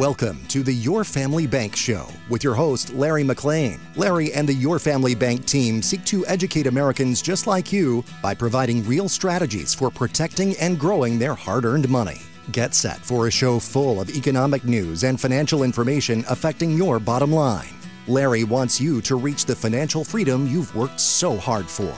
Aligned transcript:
Welcome 0.00 0.46
to 0.46 0.62
the 0.62 0.72
Your 0.72 1.04
Family 1.04 1.46
Bank 1.46 1.76
Show 1.76 2.06
with 2.30 2.42
your 2.42 2.54
host, 2.54 2.88
Larry 2.94 3.22
McLean. 3.22 3.78
Larry 3.96 4.32
and 4.32 4.48
the 4.48 4.54
Your 4.54 4.78
Family 4.78 5.14
Bank 5.14 5.44
team 5.44 5.82
seek 5.82 6.06
to 6.06 6.26
educate 6.26 6.66
Americans 6.66 7.20
just 7.20 7.46
like 7.46 7.70
you 7.70 8.02
by 8.22 8.32
providing 8.32 8.82
real 8.86 9.10
strategies 9.10 9.74
for 9.74 9.90
protecting 9.90 10.56
and 10.56 10.78
growing 10.78 11.18
their 11.18 11.34
hard 11.34 11.66
earned 11.66 11.86
money. 11.90 12.22
Get 12.50 12.74
set 12.74 13.00
for 13.00 13.26
a 13.26 13.30
show 13.30 13.58
full 13.58 14.00
of 14.00 14.08
economic 14.08 14.64
news 14.64 15.04
and 15.04 15.20
financial 15.20 15.64
information 15.64 16.24
affecting 16.30 16.78
your 16.78 16.98
bottom 16.98 17.30
line. 17.30 17.74
Larry 18.08 18.44
wants 18.44 18.80
you 18.80 19.02
to 19.02 19.16
reach 19.16 19.44
the 19.44 19.54
financial 19.54 20.02
freedom 20.02 20.46
you've 20.46 20.74
worked 20.74 20.98
so 20.98 21.36
hard 21.36 21.66
for. 21.68 21.94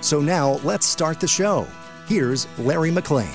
So 0.00 0.22
now 0.22 0.52
let's 0.64 0.86
start 0.86 1.20
the 1.20 1.28
show. 1.28 1.68
Here's 2.06 2.48
Larry 2.56 2.90
McLean. 2.90 3.28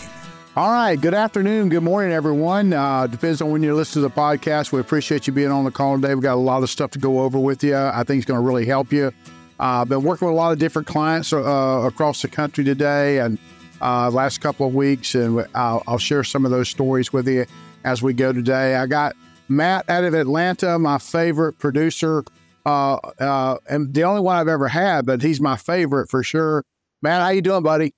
All 0.58 0.72
right. 0.72 1.00
Good 1.00 1.14
afternoon. 1.14 1.70
Good 1.70 1.84
morning, 1.84 2.12
everyone. 2.12 2.74
Uh, 2.74 3.06
depends 3.06 3.44
on 3.44 3.52
when 3.52 3.62
you 3.62 3.76
listen 3.76 4.02
to 4.02 4.08
the 4.08 4.14
podcast. 4.14 4.72
We 4.72 4.80
appreciate 4.80 5.28
you 5.28 5.34
being 5.34 5.52
on 5.52 5.66
the 5.66 5.70
call 5.70 5.98
today. 5.98 6.16
We've 6.16 6.24
got 6.24 6.34
a 6.34 6.42
lot 6.42 6.64
of 6.64 6.72
stuff 6.72 6.90
to 6.92 7.00
go 7.00 7.20
over 7.20 7.38
with 7.38 7.64
you. 7.64 7.76
I 7.76 8.04
think 8.04 8.18
it's 8.18 8.26
going 8.26 8.42
to 8.42 8.44
really 8.44 8.66
help 8.66 8.92
you. 8.92 9.12
I've 9.60 9.82
uh, 9.82 9.86
been 9.86 10.02
working 10.02 10.28
with 10.28 10.34
a 10.34 10.36
lot 10.36 10.54
of 10.54 10.58
different 10.58 10.88
clients 10.88 11.32
uh, 11.32 11.38
across 11.86 12.24
the 12.24 12.28
country 12.28 12.64
today 12.64 13.20
and 13.20 13.38
uh, 13.82 14.10
last 14.10 14.42
couple 14.42 14.66
of 14.66 14.74
weeks, 14.74 15.14
and 15.14 15.46
I'll, 15.54 15.84
I'll, 15.86 16.00
share 16.00 16.24
some 16.24 16.44
of 16.44 16.50
those 16.50 16.70
stories 16.70 17.14
with 17.14 17.28
you 17.28 17.46
as 17.84 18.02
we 18.02 18.14
go 18.14 18.34
today. 18.34 18.78
I 18.78 18.88
got 18.88 19.16
Matt 19.50 19.88
out 19.92 20.06
of 20.06 20.16
Atlanta, 20.16 20.80
my 20.80 20.98
favorite 20.98 21.60
producer, 21.60 22.24
uh, 22.66 22.96
uh, 22.96 23.58
and 23.70 23.94
the 23.94 24.06
only 24.06 24.22
one 24.22 24.38
I've 24.38 24.48
ever 24.48 24.70
had, 24.70 25.06
but 25.06 25.22
he's 25.22 25.40
my 25.40 25.56
favorite 25.56 26.10
for 26.10 26.24
sure. 26.24 26.64
Matt, 27.04 27.22
how 27.22 27.30
you 27.30 27.44
doing, 27.44 27.62
buddy? 27.62 27.94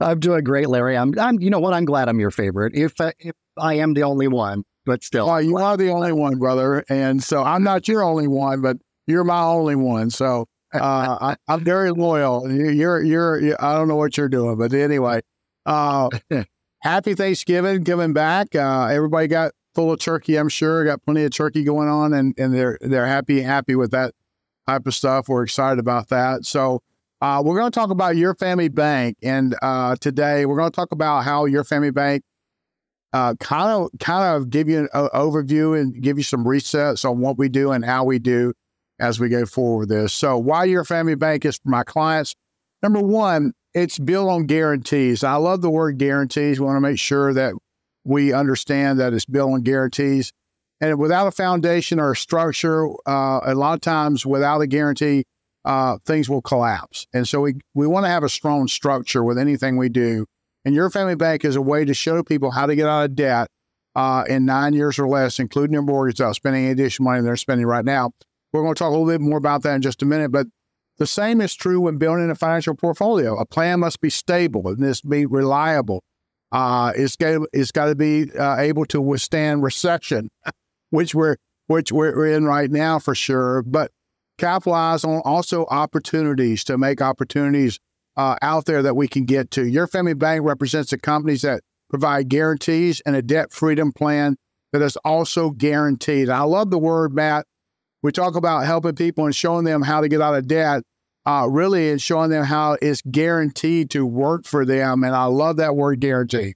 I'm 0.00 0.20
doing 0.20 0.44
great, 0.44 0.68
Larry. 0.68 0.96
I'm, 0.96 1.18
I'm, 1.18 1.40
you 1.40 1.50
know 1.50 1.60
what? 1.60 1.74
I'm 1.74 1.84
glad 1.84 2.08
I'm 2.08 2.20
your 2.20 2.30
favorite. 2.30 2.74
If 2.74 3.00
uh, 3.00 3.12
if 3.18 3.34
I 3.58 3.74
am 3.74 3.94
the 3.94 4.02
only 4.02 4.28
one, 4.28 4.64
but 4.84 5.02
still, 5.02 5.26
well, 5.26 5.42
you 5.42 5.56
are 5.56 5.76
the 5.76 5.90
only 5.90 6.12
one, 6.12 6.38
brother. 6.38 6.84
And 6.88 7.22
so 7.22 7.42
I'm 7.42 7.62
not 7.62 7.88
your 7.88 8.02
only 8.02 8.28
one, 8.28 8.60
but 8.60 8.76
you're 9.06 9.24
my 9.24 9.42
only 9.42 9.76
one. 9.76 10.10
So 10.10 10.46
uh, 10.74 11.34
I, 11.48 11.52
am 11.52 11.64
very 11.64 11.90
loyal. 11.90 12.50
You're, 12.50 13.02
you're, 13.02 13.40
you're, 13.40 13.64
I 13.64 13.74
don't 13.74 13.88
know 13.88 13.96
what 13.96 14.16
you're 14.16 14.28
doing, 14.28 14.56
but 14.58 14.72
anyway, 14.72 15.22
uh, 15.66 16.10
happy 16.80 17.14
Thanksgiving, 17.14 17.82
giving 17.82 18.12
back. 18.12 18.54
Uh, 18.54 18.86
everybody 18.86 19.28
got 19.28 19.52
full 19.74 19.92
of 19.92 20.00
turkey. 20.00 20.36
I'm 20.36 20.48
sure 20.48 20.84
got 20.84 21.02
plenty 21.04 21.24
of 21.24 21.32
turkey 21.32 21.64
going 21.64 21.88
on, 21.88 22.12
and 22.12 22.34
and 22.38 22.54
they're 22.54 22.78
they're 22.80 23.06
happy 23.06 23.40
happy 23.40 23.74
with 23.74 23.92
that 23.92 24.14
type 24.68 24.86
of 24.86 24.94
stuff. 24.94 25.28
We're 25.28 25.44
excited 25.44 25.78
about 25.78 26.08
that. 26.08 26.44
So. 26.44 26.82
Uh, 27.24 27.40
we're 27.40 27.58
going 27.58 27.72
to 27.72 27.74
talk 27.74 27.88
about 27.88 28.16
your 28.16 28.34
family 28.34 28.68
bank, 28.68 29.16
and 29.22 29.56
uh, 29.62 29.96
today 29.98 30.44
we're 30.44 30.58
going 30.58 30.70
to 30.70 30.76
talk 30.76 30.92
about 30.92 31.24
how 31.24 31.46
your 31.46 31.64
family 31.64 31.90
bank 31.90 32.22
uh, 33.14 33.34
kind 33.40 33.70
of 33.70 33.88
kind 33.98 34.36
of 34.36 34.50
give 34.50 34.68
you 34.68 34.80
an 34.80 34.88
uh, 34.92 35.08
overview 35.14 35.80
and 35.80 36.02
give 36.02 36.18
you 36.18 36.22
some 36.22 36.44
resets 36.44 37.02
on 37.02 37.20
what 37.20 37.38
we 37.38 37.48
do 37.48 37.72
and 37.72 37.82
how 37.82 38.04
we 38.04 38.18
do 38.18 38.52
as 38.98 39.18
we 39.18 39.30
go 39.30 39.46
forward 39.46 39.78
with 39.78 39.88
this. 39.88 40.12
So, 40.12 40.36
why 40.36 40.64
your 40.64 40.84
family 40.84 41.14
bank 41.14 41.46
is 41.46 41.56
for 41.56 41.70
my 41.70 41.82
clients? 41.82 42.34
Number 42.82 43.00
one, 43.00 43.54
it's 43.72 43.98
built 43.98 44.28
on 44.28 44.44
guarantees. 44.44 45.24
I 45.24 45.36
love 45.36 45.62
the 45.62 45.70
word 45.70 45.96
guarantees. 45.96 46.60
We 46.60 46.66
want 46.66 46.76
to 46.76 46.82
make 46.82 46.98
sure 46.98 47.32
that 47.32 47.54
we 48.04 48.34
understand 48.34 49.00
that 49.00 49.14
it's 49.14 49.24
built 49.24 49.50
on 49.50 49.62
guarantees. 49.62 50.30
And 50.78 50.98
without 50.98 51.26
a 51.26 51.30
foundation 51.30 51.98
or 51.98 52.12
a 52.12 52.16
structure, 52.16 52.86
uh, 53.06 53.40
a 53.44 53.54
lot 53.54 53.72
of 53.76 53.80
times 53.80 54.26
without 54.26 54.60
a 54.60 54.66
guarantee, 54.66 55.24
uh, 55.64 55.98
things 56.04 56.28
will 56.28 56.42
collapse. 56.42 57.06
And 57.12 57.26
so 57.26 57.40
we, 57.40 57.54
we 57.74 57.86
want 57.86 58.04
to 58.04 58.10
have 58.10 58.22
a 58.22 58.28
strong 58.28 58.68
structure 58.68 59.24
with 59.24 59.38
anything 59.38 59.76
we 59.76 59.88
do. 59.88 60.26
And 60.64 60.74
your 60.74 60.90
family 60.90 61.14
bank 61.14 61.44
is 61.44 61.56
a 61.56 61.62
way 61.62 61.84
to 61.84 61.94
show 61.94 62.22
people 62.22 62.50
how 62.50 62.66
to 62.66 62.74
get 62.74 62.86
out 62.86 63.04
of 63.04 63.14
debt 63.14 63.48
uh, 63.94 64.24
in 64.28 64.44
nine 64.44 64.72
years 64.72 64.98
or 64.98 65.06
less, 65.06 65.38
including 65.38 65.72
their 65.72 65.82
mortgage 65.82 66.20
without 66.20 66.36
spending 66.36 66.64
any 66.64 66.72
additional 66.72 67.10
money 67.10 67.22
they're 67.22 67.36
spending 67.36 67.66
right 67.66 67.84
now. 67.84 68.10
We're 68.52 68.62
going 68.62 68.74
to 68.74 68.78
talk 68.78 68.88
a 68.88 68.96
little 68.96 69.06
bit 69.06 69.20
more 69.20 69.38
about 69.38 69.62
that 69.62 69.74
in 69.74 69.82
just 69.82 70.02
a 70.02 70.06
minute. 70.06 70.32
But 70.32 70.46
the 70.98 71.06
same 71.06 71.40
is 71.40 71.54
true 71.54 71.80
when 71.80 71.98
building 71.98 72.30
a 72.30 72.34
financial 72.34 72.74
portfolio. 72.74 73.36
A 73.36 73.44
plan 73.44 73.80
must 73.80 74.00
be 74.00 74.10
stable 74.10 74.68
and 74.68 74.78
this 74.78 75.00
be 75.00 75.26
reliable. 75.26 76.02
Uh, 76.52 76.92
it's 76.94 77.16
got 77.16 77.42
it's 77.52 77.72
got 77.72 77.86
to 77.86 77.96
be 77.96 78.30
uh, 78.38 78.58
able 78.58 78.86
to 78.86 79.00
withstand 79.00 79.64
recession, 79.64 80.28
which 80.90 81.14
we're 81.14 81.36
which 81.66 81.90
we're 81.90 82.26
in 82.32 82.44
right 82.44 82.70
now 82.70 83.00
for 83.00 83.14
sure. 83.14 83.62
But 83.62 83.90
capitalize 84.38 85.04
on 85.04 85.22
also 85.24 85.66
opportunities 85.66 86.64
to 86.64 86.78
make 86.78 87.00
opportunities 87.00 87.78
uh, 88.16 88.36
out 88.42 88.64
there 88.66 88.82
that 88.82 88.96
we 88.96 89.08
can 89.08 89.24
get 89.24 89.50
to. 89.52 89.66
Your 89.66 89.86
Family 89.86 90.14
Bank 90.14 90.44
represents 90.44 90.90
the 90.90 90.98
companies 90.98 91.42
that 91.42 91.62
provide 91.90 92.28
guarantees 92.28 93.00
and 93.06 93.16
a 93.16 93.22
debt 93.22 93.52
freedom 93.52 93.92
plan 93.92 94.36
that 94.72 94.82
is 94.82 94.96
also 94.98 95.50
guaranteed. 95.50 96.28
I 96.28 96.42
love 96.42 96.70
the 96.70 96.78
word, 96.78 97.14
Matt. 97.14 97.46
We 98.02 98.12
talk 98.12 98.36
about 98.36 98.66
helping 98.66 98.96
people 98.96 99.24
and 99.24 99.34
showing 99.34 99.64
them 99.64 99.82
how 99.82 100.00
to 100.00 100.08
get 100.08 100.20
out 100.20 100.34
of 100.34 100.46
debt. 100.46 100.82
Uh, 101.26 101.48
really, 101.50 101.90
and 101.90 102.02
showing 102.02 102.28
them 102.28 102.44
how 102.44 102.76
it's 102.82 103.00
guaranteed 103.00 103.88
to 103.88 104.04
work 104.04 104.44
for 104.44 104.66
them. 104.66 105.04
And 105.04 105.16
I 105.16 105.24
love 105.24 105.56
that 105.56 105.74
word 105.74 106.00
guarantee. 106.00 106.52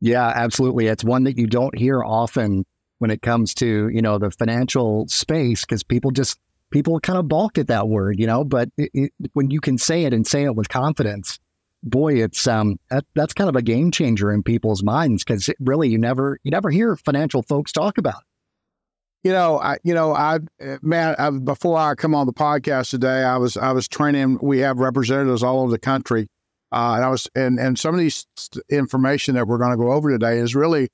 Yeah, 0.00 0.26
absolutely. 0.26 0.86
It's 0.86 1.04
one 1.04 1.24
that 1.24 1.36
you 1.36 1.46
don't 1.46 1.76
hear 1.76 2.02
often 2.02 2.64
when 2.98 3.10
it 3.10 3.22
comes 3.22 3.54
to 3.54 3.88
you 3.88 4.02
know 4.02 4.18
the 4.18 4.30
financial 4.30 5.06
space 5.08 5.62
because 5.62 5.82
people 5.82 6.10
just 6.10 6.38
people 6.70 6.98
kind 6.98 7.18
of 7.18 7.28
balk 7.28 7.56
at 7.56 7.68
that 7.68 7.88
word, 7.88 8.18
you 8.18 8.26
know. 8.26 8.44
But 8.44 8.68
it, 8.76 8.90
it, 8.92 9.12
when 9.32 9.50
you 9.50 9.60
can 9.60 9.78
say 9.78 10.04
it 10.04 10.12
and 10.12 10.26
say 10.26 10.44
it 10.44 10.56
with 10.56 10.68
confidence, 10.68 11.38
boy, 11.82 12.14
it's 12.14 12.46
um 12.46 12.78
that, 12.90 13.04
that's 13.14 13.32
kind 13.32 13.48
of 13.48 13.56
a 13.56 13.62
game 13.62 13.90
changer 13.90 14.32
in 14.32 14.42
people's 14.42 14.82
minds 14.82 15.22
because 15.22 15.48
really 15.60 15.88
you 15.88 15.98
never 15.98 16.38
you 16.42 16.50
never 16.50 16.70
hear 16.70 16.96
financial 16.96 17.42
folks 17.42 17.72
talk 17.72 17.98
about. 17.98 18.16
It. 18.16 19.28
You 19.28 19.32
know, 19.32 19.58
I 19.58 19.78
you 19.84 19.94
know 19.94 20.14
I 20.14 20.40
man 20.82 21.14
I, 21.18 21.30
before 21.30 21.78
I 21.78 21.94
come 21.94 22.14
on 22.14 22.26
the 22.26 22.32
podcast 22.32 22.90
today, 22.90 23.22
I 23.22 23.36
was 23.36 23.56
I 23.56 23.72
was 23.72 23.88
training. 23.88 24.38
We 24.42 24.58
have 24.58 24.78
representatives 24.78 25.42
all 25.42 25.60
over 25.60 25.70
the 25.70 25.78
country, 25.78 26.28
uh, 26.72 26.94
and 26.96 27.04
I 27.04 27.08
was 27.08 27.28
and 27.34 27.58
and 27.58 27.78
some 27.78 27.94
of 27.94 28.00
these 28.00 28.26
information 28.68 29.34
that 29.36 29.46
we're 29.46 29.58
going 29.58 29.70
to 29.70 29.76
go 29.76 29.92
over 29.92 30.10
today 30.10 30.38
is 30.38 30.54
really 30.54 30.88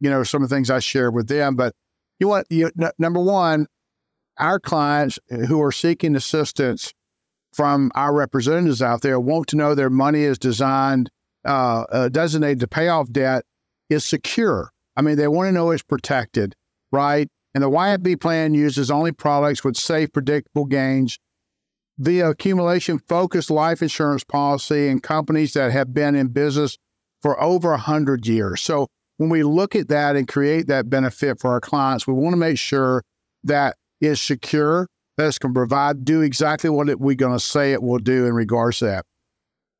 you 0.00 0.10
know, 0.10 0.22
some 0.22 0.42
of 0.42 0.48
the 0.48 0.54
things 0.54 0.70
I 0.70 0.78
share 0.78 1.10
with 1.10 1.28
them. 1.28 1.56
But 1.56 1.74
you 2.18 2.28
want, 2.28 2.46
you, 2.50 2.70
n- 2.80 2.90
number 2.98 3.20
one, 3.20 3.66
our 4.38 4.60
clients 4.60 5.18
who 5.28 5.62
are 5.62 5.72
seeking 5.72 6.14
assistance 6.16 6.92
from 7.52 7.90
our 7.94 8.14
representatives 8.14 8.82
out 8.82 9.02
there 9.02 9.18
want 9.18 9.48
to 9.48 9.56
know 9.56 9.74
their 9.74 9.90
money 9.90 10.22
is 10.22 10.38
designed, 10.38 11.10
uh, 11.44 11.84
uh, 11.90 12.08
designated 12.08 12.60
to 12.60 12.68
pay 12.68 12.88
off 12.88 13.10
debt 13.10 13.44
is 13.90 14.04
secure. 14.04 14.70
I 14.96 15.02
mean, 15.02 15.16
they 15.16 15.28
want 15.28 15.48
to 15.48 15.52
know 15.52 15.70
it's 15.70 15.82
protected, 15.82 16.54
right? 16.92 17.28
And 17.54 17.64
the 17.64 17.70
YFB 17.70 18.20
plan 18.20 18.54
uses 18.54 18.90
only 18.90 19.12
products 19.12 19.64
with 19.64 19.76
safe, 19.76 20.12
predictable 20.12 20.66
gains 20.66 21.18
via 21.98 22.30
accumulation 22.30 23.00
focused 23.08 23.50
life 23.50 23.82
insurance 23.82 24.22
policy 24.22 24.88
and 24.88 25.02
companies 25.02 25.54
that 25.54 25.72
have 25.72 25.92
been 25.92 26.14
in 26.14 26.28
business 26.28 26.78
for 27.20 27.40
over 27.42 27.70
100 27.70 28.26
years. 28.26 28.60
So 28.60 28.88
when 29.18 29.28
we 29.28 29.42
look 29.42 29.76
at 29.76 29.88
that 29.88 30.16
and 30.16 30.26
create 30.26 30.68
that 30.68 30.88
benefit 30.88 31.38
for 31.38 31.50
our 31.50 31.60
clients, 31.60 32.06
we 32.06 32.14
want 32.14 32.32
to 32.32 32.38
make 32.38 32.58
sure 32.58 33.04
that 33.44 33.76
it's 34.00 34.20
secure, 34.20 34.88
that 35.16 35.26
it's 35.26 35.38
going 35.38 35.52
to 35.52 35.58
provide, 35.58 36.04
do 36.04 36.22
exactly 36.22 36.70
what 36.70 36.88
it, 36.88 36.98
we're 36.98 37.16
going 37.16 37.36
to 37.36 37.44
say 37.44 37.72
it 37.72 37.82
will 37.82 37.98
do 37.98 38.26
in 38.26 38.32
regards 38.32 38.78
to 38.78 38.86
that. 38.86 39.04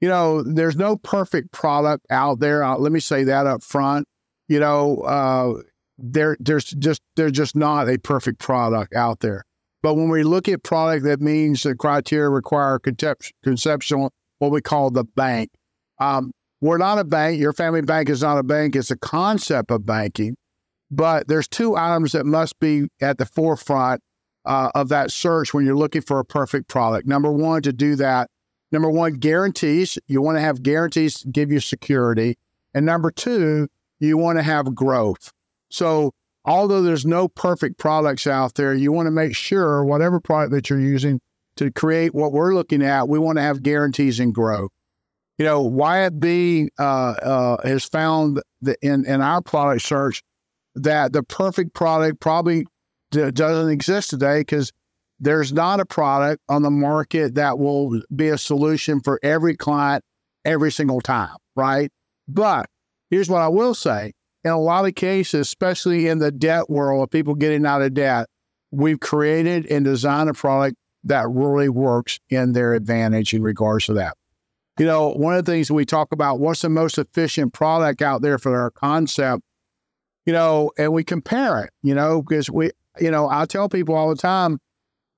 You 0.00 0.08
know, 0.08 0.42
there's 0.42 0.76
no 0.76 0.96
perfect 0.96 1.52
product 1.52 2.04
out 2.10 2.40
there. 2.40 2.62
Uh, 2.62 2.76
let 2.76 2.92
me 2.92 3.00
say 3.00 3.24
that 3.24 3.46
up 3.46 3.62
front. 3.62 4.06
You 4.48 4.60
know, 4.60 4.98
uh, 5.02 5.62
there, 5.98 6.36
there's 6.40 6.64
just 6.64 7.02
there's 7.16 7.32
just 7.32 7.56
not 7.56 7.88
a 7.88 7.98
perfect 7.98 8.38
product 8.38 8.94
out 8.94 9.20
there. 9.20 9.44
But 9.82 9.94
when 9.94 10.08
we 10.08 10.22
look 10.22 10.48
at 10.48 10.62
product 10.62 11.04
that 11.04 11.20
means 11.20 11.62
the 11.62 11.74
criteria 11.74 12.28
require 12.28 12.78
concept, 12.78 13.32
conceptual, 13.42 14.10
what 14.38 14.50
we 14.50 14.60
call 14.60 14.90
the 14.90 15.04
bank. 15.04 15.50
Um, 16.00 16.32
we're 16.60 16.78
not 16.78 16.98
a 16.98 17.04
bank. 17.04 17.38
Your 17.38 17.52
family 17.52 17.82
bank 17.82 18.08
is 18.08 18.22
not 18.22 18.38
a 18.38 18.42
bank. 18.42 18.74
It's 18.74 18.90
a 18.90 18.96
concept 18.96 19.70
of 19.70 19.86
banking. 19.86 20.36
But 20.90 21.28
there's 21.28 21.48
two 21.48 21.76
items 21.76 22.12
that 22.12 22.24
must 22.24 22.58
be 22.58 22.88
at 23.00 23.18
the 23.18 23.26
forefront 23.26 24.00
uh, 24.44 24.70
of 24.74 24.88
that 24.88 25.10
search 25.10 25.52
when 25.52 25.64
you're 25.64 25.76
looking 25.76 26.02
for 26.02 26.18
a 26.18 26.24
perfect 26.24 26.68
product. 26.68 27.06
Number 27.06 27.30
one, 27.30 27.62
to 27.62 27.72
do 27.72 27.94
that, 27.96 28.30
number 28.72 28.90
one, 28.90 29.14
guarantees. 29.14 29.98
You 30.06 30.22
want 30.22 30.36
to 30.38 30.40
have 30.40 30.62
guarantees 30.62 31.20
to 31.20 31.28
give 31.28 31.52
you 31.52 31.60
security. 31.60 32.38
And 32.74 32.86
number 32.86 33.10
two, 33.10 33.68
you 34.00 34.16
want 34.16 34.38
to 34.38 34.42
have 34.42 34.74
growth. 34.74 35.32
So, 35.70 36.12
although 36.44 36.80
there's 36.82 37.04
no 37.04 37.28
perfect 37.28 37.78
products 37.78 38.26
out 38.26 38.54
there, 38.54 38.74
you 38.74 38.90
want 38.90 39.06
to 39.06 39.10
make 39.10 39.36
sure 39.36 39.84
whatever 39.84 40.20
product 40.20 40.52
that 40.52 40.70
you're 40.70 40.80
using 40.80 41.20
to 41.56 41.70
create 41.70 42.14
what 42.14 42.32
we're 42.32 42.54
looking 42.54 42.82
at, 42.82 43.08
we 43.08 43.18
want 43.18 43.36
to 43.36 43.42
have 43.42 43.62
guarantees 43.62 44.18
and 44.20 44.34
growth. 44.34 44.70
You 45.38 45.44
know, 45.44 45.70
YFB 45.70 46.68
uh, 46.78 46.82
uh, 46.82 47.66
has 47.66 47.84
found 47.84 48.42
that 48.62 48.76
in, 48.82 49.06
in 49.06 49.20
our 49.20 49.40
product 49.40 49.82
search 49.82 50.22
that 50.74 51.12
the 51.12 51.22
perfect 51.22 51.74
product 51.74 52.20
probably 52.20 52.66
d- 53.12 53.30
doesn't 53.30 53.70
exist 53.70 54.10
today 54.10 54.40
because 54.40 54.72
there's 55.20 55.52
not 55.52 55.80
a 55.80 55.86
product 55.86 56.42
on 56.48 56.62
the 56.62 56.70
market 56.70 57.36
that 57.36 57.58
will 57.58 58.00
be 58.14 58.28
a 58.28 58.38
solution 58.38 59.00
for 59.00 59.18
every 59.22 59.56
client 59.56 60.04
every 60.44 60.72
single 60.72 61.00
time, 61.00 61.36
right? 61.56 61.90
But 62.26 62.66
here's 63.10 63.28
what 63.28 63.42
I 63.42 63.48
will 63.48 63.74
say 63.74 64.12
in 64.44 64.50
a 64.50 64.60
lot 64.60 64.86
of 64.86 64.94
cases, 64.94 65.40
especially 65.40 66.08
in 66.08 66.18
the 66.18 66.30
debt 66.32 66.70
world 66.70 67.02
of 67.02 67.10
people 67.10 67.34
getting 67.34 67.66
out 67.66 67.82
of 67.82 67.94
debt, 67.94 68.28
we've 68.70 69.00
created 69.00 69.66
and 69.66 69.84
designed 69.84 70.30
a 70.30 70.34
product 70.34 70.76
that 71.04 71.28
really 71.28 71.68
works 71.68 72.18
in 72.28 72.52
their 72.52 72.74
advantage 72.74 73.34
in 73.34 73.42
regards 73.42 73.86
to 73.86 73.94
that. 73.94 74.16
You 74.78 74.86
know, 74.86 75.10
one 75.10 75.34
of 75.34 75.44
the 75.44 75.50
things 75.50 75.70
we 75.70 75.84
talk 75.84 76.12
about, 76.12 76.38
what's 76.38 76.62
the 76.62 76.68
most 76.68 76.98
efficient 76.98 77.52
product 77.52 78.00
out 78.00 78.22
there 78.22 78.38
for 78.38 78.56
our 78.56 78.70
concept, 78.70 79.42
you 80.24 80.32
know, 80.32 80.70
and 80.78 80.92
we 80.92 81.02
compare 81.02 81.64
it, 81.64 81.70
you 81.82 81.94
know, 81.94 82.22
because 82.22 82.48
we, 82.48 82.70
you 83.00 83.10
know, 83.10 83.28
I 83.28 83.44
tell 83.46 83.68
people 83.68 83.96
all 83.96 84.08
the 84.08 84.16
time, 84.16 84.58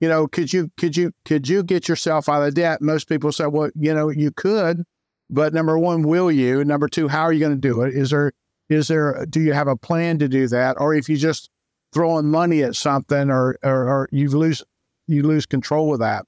you 0.01 0.09
know, 0.09 0.27
could 0.27 0.53
you, 0.53 0.71
could 0.79 0.97
you, 0.97 1.13
could 1.27 1.47
you 1.47 1.63
get 1.63 1.89
yourself 1.89 2.29
out 2.29 2.43
of 2.43 2.55
debt? 2.55 2.81
Most 2.81 3.07
people 3.07 3.33
say, 3.33 3.47
well, 3.47 3.71
you 3.75 3.93
know, 3.93 4.09
you 4.09 4.31
could, 4.31 4.83
but 5.29 5.53
number 5.53 5.79
one, 5.79 6.03
will 6.05 6.31
you? 6.31 6.65
Number 6.65 6.89
two, 6.89 7.07
how 7.07 7.23
are 7.23 7.33
you 7.33 7.41
going 7.41 7.53
to 7.53 7.69
do 7.69 7.83
it? 7.83 7.95
Is 7.95 8.11
there, 8.11 8.33
is 8.71 8.89
there, 8.89 9.27
do 9.29 9.41
you 9.41 9.53
have 9.53 9.69
a 9.69 9.77
plan 9.77 10.19
to 10.21 10.29
do 10.29 10.49
that? 10.49 10.81
Or 10.81 10.95
if 10.95 11.09
you 11.09 11.19
just 11.19 11.51
throwing 11.93 12.31
money 12.31 12.63
at 12.63 12.77
something 12.77 13.31
or, 13.31 13.59
or, 13.63 13.89
or 13.89 14.09
you 14.11 14.31
lose, 14.31 14.63
you 15.07 15.23
lose 15.23 15.45
control 15.45 15.93
of 15.93 16.01
that. 16.01 16.25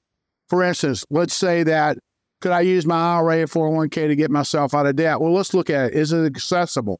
For 0.49 0.61
instance, 0.61 1.03
let's 1.09 1.33
say 1.33 1.63
that 1.63 1.97
could 2.43 2.51
I 2.51 2.59
use 2.59 2.85
my 2.85 3.15
IRA 3.15 3.37
and 3.37 3.49
401k 3.49 4.09
to 4.09 4.17
get 4.17 4.29
myself 4.29 4.73
out 4.73 4.85
of 4.85 4.97
debt? 4.97 5.21
Well, 5.21 5.31
let's 5.31 5.53
look 5.53 5.69
at 5.69 5.91
it. 5.91 5.93
Is 5.93 6.11
it 6.11 6.25
accessible? 6.25 6.99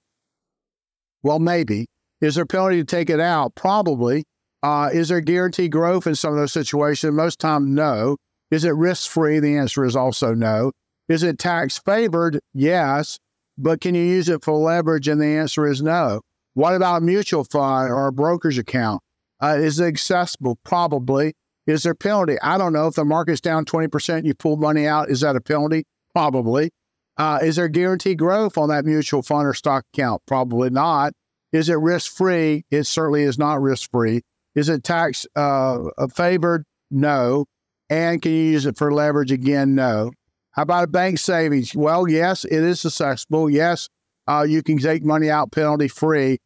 Well, 1.21 1.39
maybe. 1.39 1.87
Is 2.21 2.35
there 2.35 2.45
a 2.45 2.47
penalty 2.47 2.77
to 2.77 2.85
take 2.85 3.09
it 3.09 3.19
out? 3.19 3.53
Probably. 3.53 4.23
Uh, 4.63 4.89
is 4.93 5.09
there 5.09 5.19
guaranteed 5.19 5.73
growth 5.73 6.07
in 6.07 6.15
some 6.15 6.31
of 6.31 6.39
those 6.39 6.53
situations? 6.53 7.13
Most 7.13 7.39
time, 7.39 7.75
no. 7.75 8.15
Is 8.51 8.63
it 8.63 8.69
risk 8.69 9.11
free? 9.11 9.41
The 9.41 9.57
answer 9.57 9.83
is 9.83 9.97
also 9.97 10.33
no. 10.33 10.71
Is 11.09 11.23
it 11.23 11.39
tax 11.39 11.77
favored? 11.77 12.39
Yes. 12.53 13.19
But 13.57 13.81
can 13.81 13.95
you 13.95 14.03
use 14.03 14.29
it 14.29 14.45
for 14.45 14.53
leverage? 14.53 15.09
And 15.09 15.19
the 15.19 15.25
answer 15.25 15.67
is 15.67 15.81
no. 15.81 16.21
What 16.53 16.73
about 16.73 17.01
a 17.01 17.05
mutual 17.05 17.43
fund 17.43 17.91
or 17.91 18.07
a 18.07 18.13
broker's 18.13 18.57
account? 18.57 19.01
Uh, 19.41 19.57
is 19.59 19.81
it 19.81 19.87
accessible? 19.87 20.57
Probably. 20.63 21.33
Is 21.65 21.83
there 21.83 21.95
penalty? 21.95 22.37
I 22.41 22.57
don't 22.57 22.73
know. 22.73 22.87
If 22.87 22.95
the 22.95 23.05
market's 23.05 23.41
down 23.41 23.65
20%, 23.65 24.25
you 24.25 24.33
pull 24.33 24.57
money 24.57 24.85
out, 24.85 25.09
is 25.09 25.21
that 25.21 25.35
a 25.35 25.41
penalty? 25.41 25.85
Probably. 26.13 26.71
Uh, 27.17 27.39
is 27.41 27.55
there 27.55 27.67
guaranteed 27.67 28.17
growth 28.17 28.57
on 28.57 28.69
that 28.69 28.85
mutual 28.85 29.21
fund 29.21 29.47
or 29.47 29.53
stock 29.53 29.85
account? 29.93 30.21
Probably 30.25 30.69
not. 30.69 31.13
Is 31.51 31.69
it 31.69 31.75
risk 31.75 32.11
free? 32.15 32.65
It 32.71 32.85
certainly 32.85 33.23
is 33.23 33.37
not 33.37 33.61
risk 33.61 33.91
free. 33.91 34.21
Is 34.55 34.69
it 34.69 34.83
tax 34.83 35.25
uh, 35.35 35.77
favored? 36.13 36.65
No. 36.89 37.45
And 37.89 38.21
can 38.21 38.31
you 38.31 38.43
use 38.51 38.65
it 38.65 38.77
for 38.77 38.91
leverage 38.91 39.31
again? 39.31 39.75
No. 39.75 40.11
How 40.51 40.63
about 40.63 40.83
a 40.83 40.87
bank 40.87 41.19
savings? 41.19 41.75
Well, 41.75 42.07
yes, 42.07 42.45
it 42.45 42.53
is 42.63 42.85
accessible. 42.85 43.49
Yes, 43.49 43.89
uh, 44.27 44.45
you 44.47 44.63
can 44.63 44.77
take 44.77 45.03
money 45.03 45.29
out 45.29 45.51
penalty 45.51 45.87
free. 45.87 46.39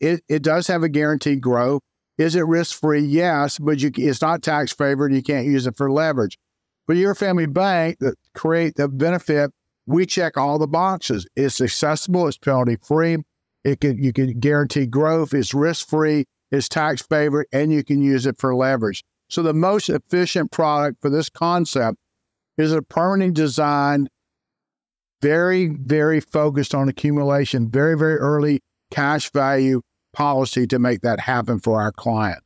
It, 0.00 0.22
it 0.28 0.42
does 0.42 0.66
have 0.68 0.82
a 0.82 0.88
guaranteed 0.88 1.40
growth. 1.40 1.82
Is 2.18 2.34
it 2.34 2.46
risk 2.46 2.78
free? 2.78 3.00
Yes, 3.00 3.58
but 3.58 3.80
you, 3.80 3.92
it's 3.96 4.20
not 4.20 4.42
tax 4.42 4.72
favored. 4.72 5.14
You 5.14 5.22
can't 5.22 5.46
use 5.46 5.66
it 5.66 5.76
for 5.76 5.90
leverage. 5.90 6.36
But 6.88 6.96
your 6.96 7.14
family 7.14 7.46
bank 7.46 7.98
that 8.00 8.16
create 8.34 8.74
the 8.74 8.88
benefit, 8.88 9.52
we 9.86 10.04
check 10.04 10.36
all 10.36 10.58
the 10.58 10.66
boxes. 10.66 11.26
It's 11.36 11.60
accessible. 11.60 12.26
It's 12.26 12.36
penalty 12.36 12.76
free. 12.82 13.18
It 13.64 13.80
can 13.80 14.02
you 14.02 14.12
can 14.12 14.38
guarantee 14.40 14.86
growth. 14.86 15.32
It's 15.32 15.54
risk 15.54 15.88
free. 15.88 16.24
It's 16.50 16.68
tax 16.68 17.02
favored, 17.02 17.46
and 17.52 17.70
you 17.70 17.84
can 17.84 18.02
use 18.02 18.26
it 18.26 18.38
for 18.38 18.54
leverage. 18.54 19.04
So 19.28 19.42
the 19.42 19.52
most 19.52 19.90
efficient 19.90 20.50
product 20.50 21.02
for 21.02 21.10
this 21.10 21.28
concept 21.28 21.98
is 22.56 22.72
a 22.72 22.82
permanent 22.82 23.34
design, 23.34 24.08
very 25.20 25.68
very 25.68 26.20
focused 26.20 26.74
on 26.74 26.88
accumulation, 26.88 27.70
very 27.70 27.96
very 27.96 28.16
early 28.16 28.60
cash 28.90 29.30
value 29.30 29.82
policy 30.18 30.66
to 30.66 30.80
make 30.80 31.00
that 31.02 31.20
happen 31.20 31.60
for 31.60 31.80
our 31.80 31.92
client. 31.92 32.42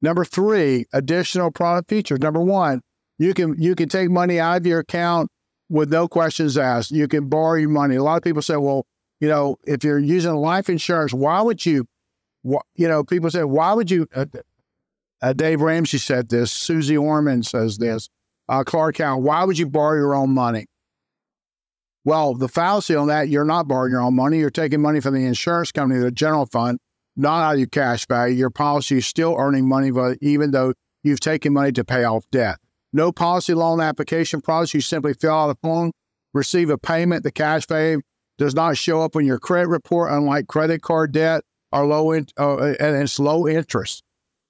Number 0.00 0.24
three, 0.24 0.86
additional 0.92 1.50
product 1.50 1.90
features. 1.90 2.20
Number 2.20 2.40
one, 2.40 2.80
you 3.18 3.34
can 3.34 3.60
you 3.60 3.74
can 3.74 3.88
take 3.88 4.08
money 4.08 4.38
out 4.38 4.58
of 4.58 4.66
your 4.66 4.78
account 4.78 5.28
with 5.68 5.90
no 5.90 6.06
questions 6.06 6.56
asked. 6.56 6.92
You 6.92 7.08
can 7.08 7.28
borrow 7.28 7.54
your 7.54 7.70
money. 7.70 7.96
A 7.96 8.04
lot 8.04 8.18
of 8.18 8.22
people 8.22 8.40
say, 8.40 8.54
well, 8.56 8.86
you 9.18 9.26
know, 9.26 9.56
if 9.64 9.82
you're 9.82 9.98
using 9.98 10.34
life 10.36 10.68
insurance, 10.68 11.12
why 11.12 11.42
would 11.42 11.66
you? 11.66 11.86
You 12.44 12.86
know, 12.86 13.02
people 13.02 13.32
say, 13.32 13.42
why 13.42 13.72
would 13.72 13.90
you? 13.90 14.06
Uh, 14.14 14.26
uh, 15.20 15.32
Dave 15.32 15.62
Ramsey 15.62 15.98
said 15.98 16.28
this. 16.28 16.52
Susie 16.52 16.96
Orman 16.96 17.42
says 17.42 17.78
this. 17.78 18.08
Uh, 18.48 18.62
Clark 18.62 18.98
Howard, 18.98 19.24
why 19.24 19.42
would 19.42 19.58
you 19.58 19.66
borrow 19.66 19.96
your 19.96 20.14
own 20.14 20.30
money? 20.30 20.66
Well, 22.06 22.34
the 22.34 22.46
fallacy 22.46 22.94
on 22.94 23.08
that, 23.08 23.28
you're 23.28 23.44
not 23.44 23.66
borrowing 23.66 23.90
your 23.90 24.00
own 24.00 24.14
money. 24.14 24.38
You're 24.38 24.48
taking 24.48 24.80
money 24.80 25.00
from 25.00 25.14
the 25.14 25.26
insurance 25.26 25.72
company, 25.72 25.98
the 25.98 26.12
general 26.12 26.46
fund, 26.46 26.78
not 27.16 27.42
out 27.42 27.54
of 27.54 27.58
your 27.58 27.66
cash 27.66 28.06
value. 28.06 28.36
Your 28.36 28.48
policy 28.48 28.98
is 28.98 29.06
still 29.06 29.34
earning 29.36 29.68
money, 29.68 29.90
but 29.90 30.16
even 30.20 30.52
though 30.52 30.72
you've 31.02 31.18
taken 31.18 31.52
money 31.52 31.72
to 31.72 31.84
pay 31.84 32.04
off 32.04 32.24
debt. 32.30 32.58
No 32.92 33.10
policy 33.10 33.54
loan 33.54 33.80
application 33.80 34.40
process. 34.40 34.72
You 34.74 34.80
simply 34.82 35.14
fill 35.14 35.32
out 35.32 35.50
a 35.50 35.56
form, 35.56 35.90
receive 36.32 36.70
a 36.70 36.78
payment. 36.78 37.24
The 37.24 37.32
cash 37.32 37.66
value 37.66 38.02
does 38.38 38.54
not 38.54 38.76
show 38.76 39.02
up 39.02 39.16
on 39.16 39.26
your 39.26 39.40
credit 39.40 39.66
report, 39.68 40.12
unlike 40.12 40.46
credit 40.46 40.82
card 40.82 41.10
debt 41.10 41.42
or 41.72 41.86
low 41.86 42.12
in, 42.12 42.28
uh, 42.38 42.74
and 42.78 43.02
it's 43.02 43.18
low 43.18 43.48
interest. 43.48 44.04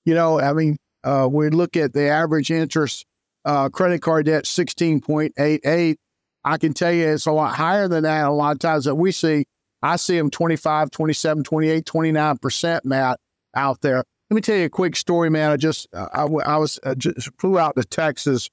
You 0.04 0.14
know, 0.14 0.38
I 0.38 0.52
mean, 0.52 0.76
uh, 1.04 1.26
we 1.32 1.48
look 1.48 1.74
at 1.74 1.94
the 1.94 2.08
average 2.08 2.50
interest 2.50 3.06
uh, 3.46 3.70
credit 3.70 4.02
card 4.02 4.26
debt, 4.26 4.46
sixteen 4.46 5.00
point 5.00 5.32
eight 5.38 5.62
eight 5.64 5.98
I 6.46 6.58
can 6.58 6.72
tell 6.72 6.92
you 6.92 7.08
it's 7.08 7.26
a 7.26 7.32
lot 7.32 7.56
higher 7.56 7.88
than 7.88 8.04
that. 8.04 8.24
A 8.24 8.30
lot 8.30 8.52
of 8.52 8.60
times 8.60 8.84
that 8.84 8.94
we 8.94 9.10
see, 9.10 9.46
I 9.82 9.96
see 9.96 10.16
them 10.16 10.30
25, 10.30 10.92
27, 10.92 11.42
28, 11.42 11.84
29%, 11.84 12.84
Matt, 12.84 13.18
out 13.56 13.80
there. 13.80 14.04
Let 14.30 14.34
me 14.34 14.40
tell 14.40 14.56
you 14.56 14.66
a 14.66 14.70
quick 14.70 14.94
story, 14.94 15.28
man. 15.28 15.50
I 15.50 15.56
just, 15.56 15.88
I, 15.92 16.22
I 16.22 16.56
was, 16.56 16.78
I 16.84 16.94
just 16.94 17.30
flew 17.40 17.58
out 17.58 17.74
to 17.74 17.82
Texas 17.82 18.48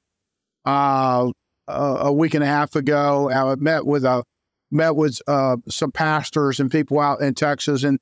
uh, 0.65 1.29
a 1.67 2.11
week 2.11 2.33
and 2.33 2.43
a 2.43 2.47
half 2.47 2.75
ago. 2.75 3.29
I 3.29 3.53
met 3.55 3.85
with 3.85 4.05
a, 4.05 4.23
met 4.71 4.95
with 4.95 5.21
uh, 5.27 5.57
some 5.69 5.91
pastors 5.91 6.59
and 6.59 6.71
people 6.71 6.99
out 6.99 7.21
in 7.21 7.35
Texas. 7.35 7.83
And, 7.83 7.99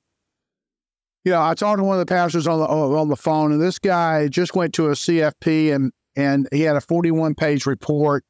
you 1.26 1.34
know, 1.34 1.42
I 1.42 1.54
talked 1.54 1.80
to 1.80 1.84
one 1.84 2.00
of 2.00 2.06
the 2.08 2.12
pastors 2.12 2.48
on 2.48 2.60
the, 2.60 2.66
on 2.66 3.10
the 3.10 3.18
phone, 3.18 3.52
and 3.52 3.62
this 3.62 3.78
guy 3.78 4.30
just 4.30 4.56
went 4.56 4.74
to 4.76 4.88
a 4.88 4.92
CFP 4.92 5.76
and, 5.76 5.92
and 6.16 6.48
he 6.54 6.62
had 6.62 6.78
a 6.78 6.82
41 6.82 7.36
page 7.36 7.66
report 7.66 8.24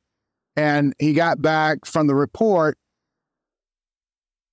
and 0.56 0.94
he 1.00 1.14
got 1.14 1.42
back 1.42 1.86
from 1.86 2.08
the 2.08 2.16
report 2.16 2.78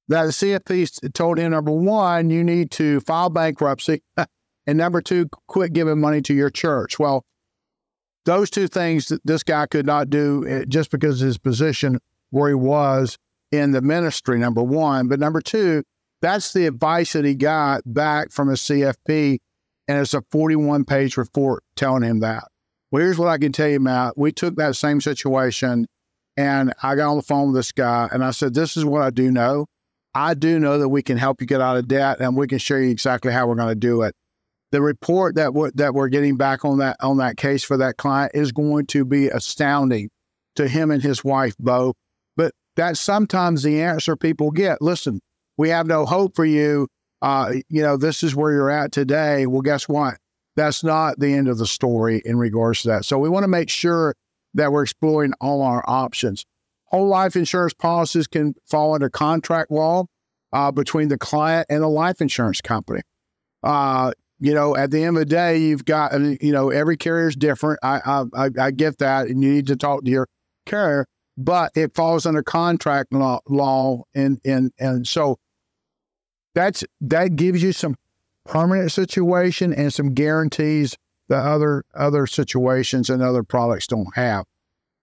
that 0.08 0.24
the 0.24 0.30
CFP 0.30 1.12
told 1.12 1.38
him 1.38 1.52
number 1.52 1.70
one, 1.70 2.30
you 2.30 2.42
need 2.42 2.70
to 2.72 3.00
file 3.00 3.28
bankruptcy, 3.28 4.02
and 4.66 4.78
number 4.78 5.00
two, 5.00 5.28
quit 5.46 5.72
giving 5.72 6.00
money 6.00 6.22
to 6.22 6.34
your 6.34 6.50
church. 6.50 6.98
Well, 6.98 7.24
those 8.24 8.50
two 8.50 8.68
things 8.68 9.06
that 9.06 9.20
this 9.24 9.42
guy 9.42 9.66
could 9.66 9.86
not 9.86 10.10
do 10.10 10.46
eh, 10.46 10.64
just 10.68 10.90
because 10.90 11.20
of 11.22 11.26
his 11.26 11.38
position 11.38 11.98
where 12.30 12.48
he 12.48 12.54
was 12.54 13.16
in 13.52 13.72
the 13.72 13.80
ministry, 13.80 14.38
number 14.38 14.62
one. 14.62 15.08
But 15.08 15.20
number 15.20 15.40
two, 15.40 15.82
that's 16.20 16.52
the 16.52 16.66
advice 16.66 17.12
that 17.12 17.24
he 17.24 17.34
got 17.34 17.82
back 17.86 18.30
from 18.30 18.48
his 18.48 18.60
CFP, 18.60 19.38
and 19.86 19.98
it's 19.98 20.14
a 20.14 20.22
41 20.30 20.84
page 20.84 21.16
report 21.16 21.62
telling 21.76 22.02
him 22.02 22.20
that. 22.20 22.44
Well, 22.90 23.02
here's 23.02 23.18
what 23.18 23.28
I 23.28 23.38
can 23.38 23.52
tell 23.52 23.68
you, 23.68 23.80
Matt. 23.80 24.16
We 24.16 24.32
took 24.32 24.56
that 24.56 24.76
same 24.76 25.00
situation 25.00 25.86
and 26.36 26.72
I 26.82 26.94
got 26.94 27.10
on 27.10 27.16
the 27.16 27.22
phone 27.22 27.48
with 27.48 27.56
this 27.56 27.72
guy 27.72 28.08
and 28.12 28.24
I 28.24 28.30
said, 28.30 28.54
This 28.54 28.76
is 28.76 28.84
what 28.84 29.02
I 29.02 29.10
do 29.10 29.30
know. 29.30 29.66
I 30.14 30.34
do 30.34 30.58
know 30.58 30.78
that 30.78 30.88
we 30.88 31.02
can 31.02 31.18
help 31.18 31.40
you 31.40 31.46
get 31.46 31.60
out 31.60 31.76
of 31.76 31.86
debt 31.88 32.20
and 32.20 32.36
we 32.36 32.46
can 32.46 32.58
show 32.58 32.76
you 32.76 32.90
exactly 32.90 33.32
how 33.32 33.46
we're 33.46 33.56
going 33.56 33.68
to 33.68 33.74
do 33.74 34.02
it. 34.02 34.14
The 34.72 34.80
report 34.80 35.34
that 35.34 35.54
we're, 35.54 35.70
that 35.72 35.94
we're 35.94 36.08
getting 36.08 36.36
back 36.36 36.64
on 36.64 36.78
that 36.78 36.96
on 37.00 37.18
that 37.18 37.36
case 37.36 37.64
for 37.64 37.76
that 37.78 37.96
client 37.96 38.32
is 38.34 38.52
going 38.52 38.86
to 38.86 39.04
be 39.04 39.28
astounding 39.28 40.10
to 40.56 40.68
him 40.68 40.90
and 40.90 41.02
his 41.02 41.22
wife 41.24 41.54
both. 41.58 41.94
But 42.36 42.52
that's 42.76 43.00
sometimes 43.00 43.62
the 43.62 43.82
answer 43.82 44.16
people 44.16 44.50
get. 44.50 44.80
Listen, 44.80 45.20
we 45.56 45.68
have 45.70 45.86
no 45.86 46.06
hope 46.06 46.34
for 46.34 46.44
you. 46.44 46.88
Uh, 47.20 47.54
you 47.68 47.82
know, 47.82 47.96
this 47.96 48.22
is 48.22 48.36
where 48.36 48.52
you're 48.52 48.70
at 48.70 48.92
today. 48.92 49.46
Well, 49.46 49.62
guess 49.62 49.88
what? 49.88 50.18
That's 50.58 50.82
not 50.82 51.18
the 51.18 51.32
end 51.32 51.48
of 51.48 51.58
the 51.58 51.66
story 51.66 52.22
in 52.24 52.36
regards 52.36 52.82
to 52.82 52.88
that. 52.88 53.04
So 53.04 53.18
we 53.18 53.28
want 53.28 53.44
to 53.44 53.48
make 53.48 53.70
sure 53.70 54.14
that 54.54 54.72
we're 54.72 54.82
exploring 54.82 55.32
all 55.40 55.62
our 55.62 55.84
options. 55.86 56.44
Whole 56.86 57.06
life 57.06 57.36
insurance 57.36 57.74
policies 57.74 58.26
can 58.26 58.54
fall 58.66 58.94
under 58.94 59.10
contract 59.10 59.70
law 59.70 60.06
uh, 60.52 60.72
between 60.72 61.08
the 61.08 61.18
client 61.18 61.66
and 61.68 61.82
the 61.82 61.88
life 61.88 62.20
insurance 62.20 62.60
company. 62.60 63.02
Uh, 63.62 64.12
you 64.40 64.54
know, 64.54 64.76
at 64.76 64.90
the 64.90 65.02
end 65.02 65.16
of 65.16 65.20
the 65.20 65.26
day, 65.26 65.58
you've 65.58 65.84
got, 65.84 66.18
you 66.18 66.52
know, 66.52 66.70
every 66.70 66.96
carrier 66.96 67.28
is 67.28 67.36
different. 67.36 67.78
I, 67.82 68.22
I, 68.34 68.50
I 68.58 68.70
get 68.70 68.98
that. 68.98 69.26
And 69.26 69.42
you 69.42 69.52
need 69.52 69.66
to 69.66 69.76
talk 69.76 70.04
to 70.04 70.10
your 70.10 70.28
carrier, 70.64 71.06
but 71.36 71.72
it 71.74 71.94
falls 71.94 72.24
under 72.24 72.42
contract 72.42 73.12
law, 73.12 73.40
law 73.48 74.04
and, 74.14 74.40
and, 74.44 74.72
and 74.78 75.06
so 75.06 75.38
that's, 76.54 76.84
that 77.00 77.36
gives 77.36 77.62
you 77.62 77.72
some 77.72 77.96
permanent 78.48 78.90
situation 78.90 79.72
and 79.72 79.92
some 79.92 80.14
guarantees 80.14 80.96
that 81.28 81.44
other, 81.44 81.84
other 81.94 82.26
situations 82.26 83.10
and 83.10 83.22
other 83.22 83.42
products 83.42 83.86
don't 83.86 84.16
have. 84.16 84.44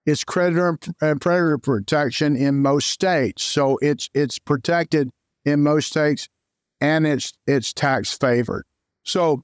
It's 0.05 0.23
creditor 0.23 0.77
and 1.01 1.21
predator 1.21 1.57
protection 1.57 2.35
in 2.35 2.61
most 2.61 2.89
states. 2.89 3.43
So 3.43 3.77
it's, 3.81 4.09
it's 4.13 4.39
protected 4.39 5.09
in 5.45 5.63
most 5.63 5.89
states 5.89 6.27
and 6.81 7.07
it's, 7.07 7.33
it's 7.47 7.73
tax 7.73 8.15
favored. 8.15 8.65
So, 9.03 9.43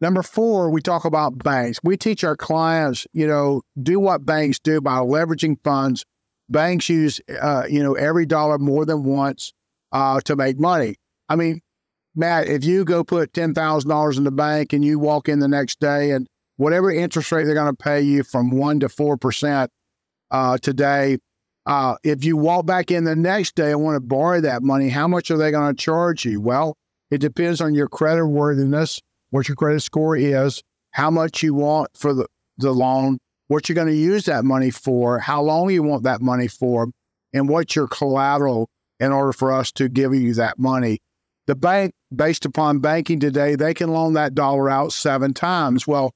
number 0.00 0.22
four, 0.22 0.70
we 0.70 0.82
talk 0.82 1.04
about 1.04 1.42
banks. 1.42 1.78
We 1.82 1.96
teach 1.96 2.24
our 2.24 2.36
clients, 2.36 3.06
you 3.12 3.26
know, 3.26 3.62
do 3.82 3.98
what 3.98 4.24
banks 4.24 4.58
do 4.58 4.80
by 4.80 4.98
leveraging 4.98 5.56
funds. 5.64 6.04
Banks 6.50 6.88
use, 6.88 7.20
uh, 7.40 7.64
you 7.68 7.82
know, 7.82 7.94
every 7.94 8.26
dollar 8.26 8.58
more 8.58 8.84
than 8.84 9.04
once 9.04 9.52
uh, 9.92 10.20
to 10.22 10.36
make 10.36 10.58
money. 10.58 10.96
I 11.28 11.36
mean, 11.36 11.60
Matt, 12.18 12.48
if 12.48 12.64
you 12.64 12.84
go 12.84 13.04
put 13.04 13.32
ten 13.32 13.54
thousand 13.54 13.88
dollars 13.88 14.18
in 14.18 14.24
the 14.24 14.30
bank 14.30 14.72
and 14.72 14.84
you 14.84 14.98
walk 14.98 15.28
in 15.28 15.38
the 15.38 15.48
next 15.48 15.78
day 15.80 16.10
and 16.10 16.26
whatever 16.56 16.90
interest 16.90 17.30
rate 17.30 17.44
they're 17.44 17.54
going 17.54 17.74
to 17.74 17.82
pay 17.82 18.00
you 18.00 18.24
from 18.24 18.50
one 18.50 18.80
to 18.80 18.88
four 18.88 19.16
percent 19.16 19.70
uh, 20.30 20.58
today, 20.58 21.18
uh, 21.66 21.94
if 22.02 22.24
you 22.24 22.36
walk 22.36 22.66
back 22.66 22.90
in 22.90 23.04
the 23.04 23.14
next 23.14 23.54
day 23.54 23.70
and 23.70 23.82
want 23.82 23.94
to 23.94 24.00
borrow 24.00 24.40
that 24.40 24.62
money, 24.62 24.88
how 24.88 25.06
much 25.06 25.30
are 25.30 25.36
they 25.36 25.50
going 25.50 25.74
to 25.74 25.80
charge 25.80 26.24
you? 26.24 26.40
Well, 26.40 26.76
it 27.10 27.18
depends 27.18 27.60
on 27.60 27.74
your 27.74 27.88
credit 27.88 28.26
worthiness, 28.26 29.00
what 29.30 29.48
your 29.48 29.56
credit 29.56 29.80
score 29.80 30.16
is, 30.16 30.62
how 30.90 31.10
much 31.10 31.42
you 31.42 31.54
want 31.54 31.90
for 31.96 32.12
the, 32.12 32.26
the 32.56 32.72
loan, 32.72 33.18
what 33.46 33.68
you're 33.68 33.74
going 33.74 33.86
to 33.86 33.94
use 33.94 34.24
that 34.24 34.44
money 34.44 34.70
for, 34.70 35.18
how 35.18 35.40
long 35.40 35.70
you 35.70 35.82
want 35.82 36.02
that 36.02 36.20
money 36.20 36.48
for, 36.48 36.88
and 37.32 37.48
what's 37.48 37.76
your 37.76 37.86
collateral 37.86 38.68
in 38.98 39.12
order 39.12 39.32
for 39.32 39.52
us 39.52 39.70
to 39.72 39.88
give 39.88 40.14
you 40.14 40.34
that 40.34 40.58
money. 40.58 40.98
The 41.46 41.54
bank, 41.54 41.92
based 42.14 42.44
upon 42.44 42.80
banking 42.80 43.20
today, 43.20 43.54
they 43.54 43.74
can 43.74 43.90
loan 43.90 44.14
that 44.14 44.34
dollar 44.34 44.70
out 44.70 44.92
seven 44.92 45.34
times. 45.34 45.86
Well, 45.86 46.14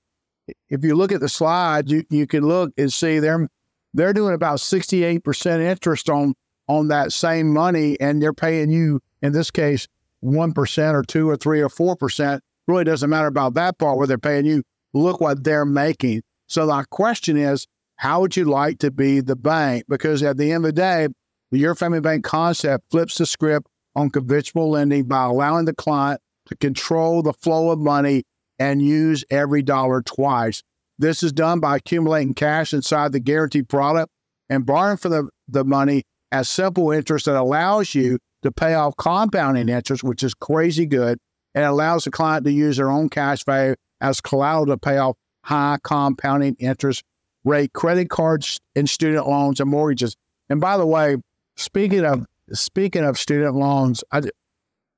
if 0.68 0.84
you 0.84 0.94
look 0.94 1.12
at 1.12 1.20
the 1.20 1.28
slide, 1.28 1.90
you, 1.90 2.04
you 2.10 2.26
can 2.26 2.46
look 2.46 2.72
and 2.76 2.92
see 2.92 3.18
they're 3.18 3.48
they're 3.94 4.14
doing 4.14 4.34
about 4.34 4.58
68% 4.58 5.60
interest 5.60 6.08
on 6.08 6.34
on 6.68 6.88
that 6.88 7.12
same 7.12 7.52
money 7.52 8.00
and 8.00 8.22
they're 8.22 8.32
paying 8.32 8.70
you 8.70 9.00
in 9.20 9.32
this 9.32 9.50
case 9.50 9.86
1% 10.24 10.94
or 10.94 11.02
2 11.02 11.28
or 11.28 11.36
3 11.36 11.60
or 11.60 11.68
4%. 11.68 12.40
Really 12.68 12.84
doesn't 12.84 13.10
matter 13.10 13.26
about 13.26 13.54
that 13.54 13.78
part 13.78 13.98
where 13.98 14.06
they're 14.06 14.18
paying 14.18 14.46
you. 14.46 14.62
Look 14.94 15.20
what 15.20 15.44
they're 15.44 15.64
making. 15.64 16.22
So 16.46 16.66
my 16.66 16.84
question 16.90 17.36
is, 17.36 17.66
how 17.96 18.20
would 18.20 18.36
you 18.36 18.44
like 18.44 18.78
to 18.78 18.90
be 18.90 19.20
the 19.20 19.36
bank? 19.36 19.84
Because 19.88 20.22
at 20.22 20.36
the 20.36 20.52
end 20.52 20.64
of 20.64 20.74
the 20.74 20.80
day, 20.80 21.08
the 21.50 21.58
Your 21.58 21.74
Family 21.74 22.00
Bank 22.00 22.24
concept 22.24 22.84
flips 22.90 23.18
the 23.18 23.26
script 23.26 23.66
on 23.94 24.10
conventional 24.10 24.70
lending 24.70 25.04
by 25.04 25.24
allowing 25.24 25.64
the 25.64 25.74
client 25.74 26.20
to 26.46 26.56
control 26.56 27.22
the 27.22 27.32
flow 27.32 27.70
of 27.70 27.78
money 27.78 28.24
and 28.58 28.82
use 28.82 29.24
every 29.30 29.62
dollar 29.62 30.02
twice. 30.02 30.62
This 30.98 31.22
is 31.22 31.32
done 31.32 31.60
by 31.60 31.76
accumulating 31.76 32.34
cash 32.34 32.72
inside 32.72 33.12
the 33.12 33.20
guaranteed 33.20 33.68
product 33.68 34.10
and 34.48 34.66
borrowing 34.66 34.96
for 34.96 35.08
the, 35.08 35.28
the 35.48 35.64
money 35.64 36.04
at 36.30 36.46
simple 36.46 36.90
interest 36.90 37.26
that 37.26 37.36
allows 37.36 37.94
you 37.94 38.18
to 38.42 38.52
pay 38.52 38.74
off 38.74 38.96
compounding 38.96 39.68
interest, 39.68 40.04
which 40.04 40.22
is 40.22 40.34
crazy 40.34 40.86
good, 40.86 41.18
and 41.54 41.64
allows 41.64 42.04
the 42.04 42.10
client 42.10 42.44
to 42.44 42.52
use 42.52 42.76
their 42.76 42.90
own 42.90 43.08
cash 43.08 43.44
value 43.44 43.74
as 44.00 44.20
collateral 44.20 44.66
to 44.66 44.76
pay 44.76 44.98
off 44.98 45.16
high 45.44 45.78
compounding 45.82 46.56
interest 46.58 47.02
rate 47.44 47.72
credit 47.72 48.08
cards 48.08 48.60
and 48.76 48.88
student 48.88 49.26
loans 49.26 49.60
and 49.60 49.70
mortgages. 49.70 50.16
And 50.48 50.60
by 50.60 50.76
the 50.76 50.86
way, 50.86 51.16
speaking 51.56 52.04
of 52.04 52.26
speaking 52.52 53.04
of 53.04 53.18
student 53.18 53.54
loans, 53.54 54.04
I 54.12 54.22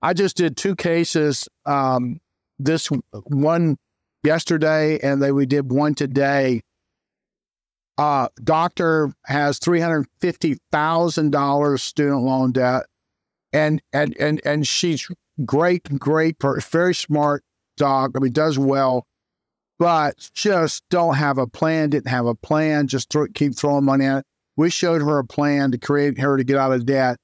I 0.03 0.13
just 0.13 0.37
did 0.37 0.57
two 0.57 0.77
cases. 0.77 1.49
Um, 1.67 2.21
this 2.59 2.89
one 3.13 3.77
yesterday, 4.23 4.99
and 5.01 5.23
then 5.23 5.35
we 5.35 5.47
did 5.47 5.73
one 5.73 5.95
today. 5.95 6.63
Uh, 7.97 8.29
doctor 8.43 9.13
has 9.27 9.59
three 9.59 9.81
hundred 9.81 10.07
fifty 10.21 10.59
thousand 10.73 11.31
dollars 11.31 11.83
student 11.83 12.23
loan 12.23 12.53
debt 12.53 12.87
and 13.55 13.81
and 13.93 14.17
and 14.19 14.43
and 14.45 14.67
she's 14.67 15.09
great, 15.47 15.85
great, 15.99 16.37
very 16.43 16.95
smart 16.95 17.45
dog. 17.77 18.13
I 18.17 18.19
mean, 18.19 18.33
does 18.33 18.59
well, 18.59 19.07
but 19.79 20.29
just 20.35 20.83
don't 20.91 21.15
have 21.15 21.39
a 21.39 21.47
plan. 21.47 21.91
Didn't 21.91 22.11
have 22.11 22.27
a 22.27 22.35
plan. 22.35 22.89
Just 22.89 23.15
keep 23.35 23.55
throwing 23.55 23.85
money 23.85 24.05
at 24.05 24.19
it. 24.19 24.25
We 24.57 24.71
showed 24.71 25.03
her 25.03 25.19
a 25.19 25.25
plan 25.25 25.71
to 25.71 25.79
create 25.79 26.19
her 26.19 26.37
to 26.37 26.45
get 26.45 26.57
out 26.57 26.73
of 26.73 26.85
debt. 26.85 27.17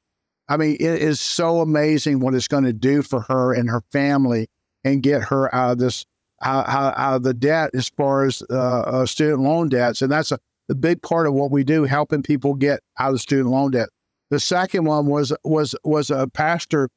I 0.50 0.56
mean, 0.56 0.74
it 0.80 1.00
is 1.00 1.20
so 1.20 1.60
amazing 1.60 2.18
what 2.18 2.34
it's 2.34 2.48
going 2.48 2.64
to 2.64 2.72
do 2.72 3.02
for 3.02 3.20
her 3.20 3.54
and 3.54 3.70
her 3.70 3.82
family 3.92 4.48
and 4.82 5.00
get 5.00 5.22
her 5.22 5.54
out 5.54 5.72
of 5.72 5.78
this 5.78 6.04
out, 6.42 6.68
out 6.68 7.16
of 7.16 7.22
the 7.22 7.34
debt 7.34 7.70
as 7.72 7.88
far 7.88 8.24
as 8.24 8.42
uh, 8.50 8.80
uh, 8.80 9.06
student 9.06 9.42
loan 9.42 9.68
debts. 9.68 10.02
And 10.02 10.10
that's 10.10 10.32
a, 10.32 10.40
a 10.68 10.74
big 10.74 11.02
part 11.02 11.28
of 11.28 11.34
what 11.34 11.52
we 11.52 11.62
do, 11.62 11.84
helping 11.84 12.24
people 12.24 12.54
get 12.54 12.80
out 12.98 13.12
of 13.12 13.20
student 13.20 13.50
loan 13.50 13.70
debt. 13.70 13.90
The 14.30 14.40
second 14.40 14.84
one 14.86 15.06
was 15.06 15.32
was 15.44 15.76
was 15.84 16.10
a 16.10 16.26
pastor 16.26 16.88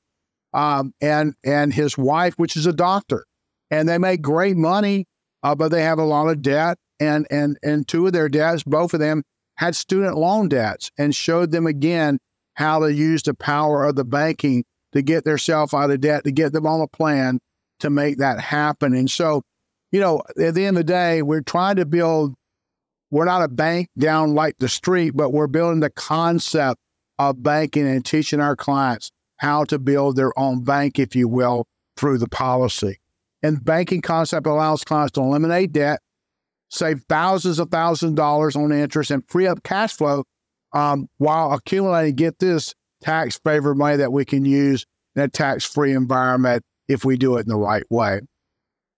um, 0.54 0.94
and 1.00 1.36
and 1.44 1.72
his 1.72 1.96
wife, 1.96 2.34
which 2.38 2.56
is 2.58 2.66
a 2.66 2.74
doctor, 2.74 3.24
and 3.70 3.88
they 3.88 4.00
make 4.00 4.24
great 4.24 4.58
money, 4.58 5.06
uh, 5.44 5.54
but 5.54 5.70
they 5.70 5.84
have 5.84 6.00
a 6.00 6.06
lot 6.06 6.28
of 6.28 6.42
debt. 6.42 6.80
And 7.00 7.28
and 7.30 7.58
and 7.62 7.88
two 7.88 8.08
of 8.08 8.14
their 8.14 8.30
debts, 8.30 8.64
both 8.64 8.96
of 8.96 9.00
them 9.00 9.24
had 9.58 9.76
student 9.76 10.18
loan 10.18 10.50
debts, 10.50 10.90
and 10.98 11.14
showed 11.14 11.52
them 11.52 11.68
again 11.68 12.18
how 12.56 12.80
to 12.80 12.94
use 12.94 13.24
the 13.24 13.34
power 13.34 13.86
of 13.86 13.96
the 13.96 14.06
banking 14.06 14.64
to 14.94 15.02
get 15.02 15.24
themselves 15.24 15.74
out 15.74 15.92
of 15.92 16.02
debt, 16.02 16.24
to 16.24 16.32
get 16.32 16.54
them 16.54 16.68
on 16.68 16.82
a 16.82 16.88
plan 16.88 17.40
to 17.80 17.90
make 17.90 18.18
that 18.18 18.40
happen. 18.40 18.94
And 18.94 19.10
so, 19.10 19.42
you 19.92 20.00
know, 20.00 20.22
at 20.40 20.54
the 20.54 20.66
end 20.66 20.78
of 20.78 20.86
the 20.86 20.92
day, 20.92 21.22
we're 21.22 21.42
trying 21.42 21.78
to 21.78 21.86
build. 21.86 22.36
We're 23.12 23.26
not 23.26 23.44
a 23.44 23.48
bank 23.48 23.90
down 23.98 24.34
like 24.34 24.56
the 24.58 24.70
street, 24.70 25.12
but 25.12 25.32
we're 25.32 25.48
building 25.48 25.82
the 25.82 25.92
concept 25.92 26.80
of 27.20 27.44
banking 27.44 27.88
and 27.88 28.04
teaching 28.04 28.40
our 28.40 28.56
clients 28.56 29.12
how 29.38 29.66
to 29.66 29.78
build 29.78 30.16
their 30.16 30.38
own 30.40 30.64
bank, 30.64 30.98
if 30.98 31.16
you 31.16 31.28
will, 31.28 31.68
through 31.96 32.18
the 32.18 32.28
policy. 32.28 33.00
And 33.44 33.64
banking 33.64 34.02
concept 34.02 34.48
allows 34.48 34.84
clients 34.84 35.12
to 35.12 35.22
eliminate 35.22 35.74
debt, 35.74 36.00
save 36.70 37.04
thousands 37.08 37.60
of 37.60 37.70
thousands 37.70 38.12
of 38.12 38.16
dollars 38.16 38.56
on 38.56 38.72
interest, 38.72 39.12
and 39.12 39.24
free 39.30 39.46
up 39.46 39.62
cash 39.64 39.94
flow 39.94 40.24
um, 40.74 41.08
while 41.18 41.54
accumulating, 41.54 42.16
get 42.16 42.40
this 42.40 42.74
tax 43.02 43.40
favored 43.44 43.76
money 43.76 43.98
that 43.98 44.12
we 44.12 44.26
can 44.26 44.46
use 44.46 44.86
in 45.16 45.22
a 45.22 45.28
tax 45.28 45.64
free 45.64 45.94
environment 45.94 46.64
if 46.88 47.06
we 47.06 47.18
do 47.18 47.38
it 47.38 47.42
in 47.42 47.50
the 47.50 47.56
right 47.56 47.84
way. 47.90 48.22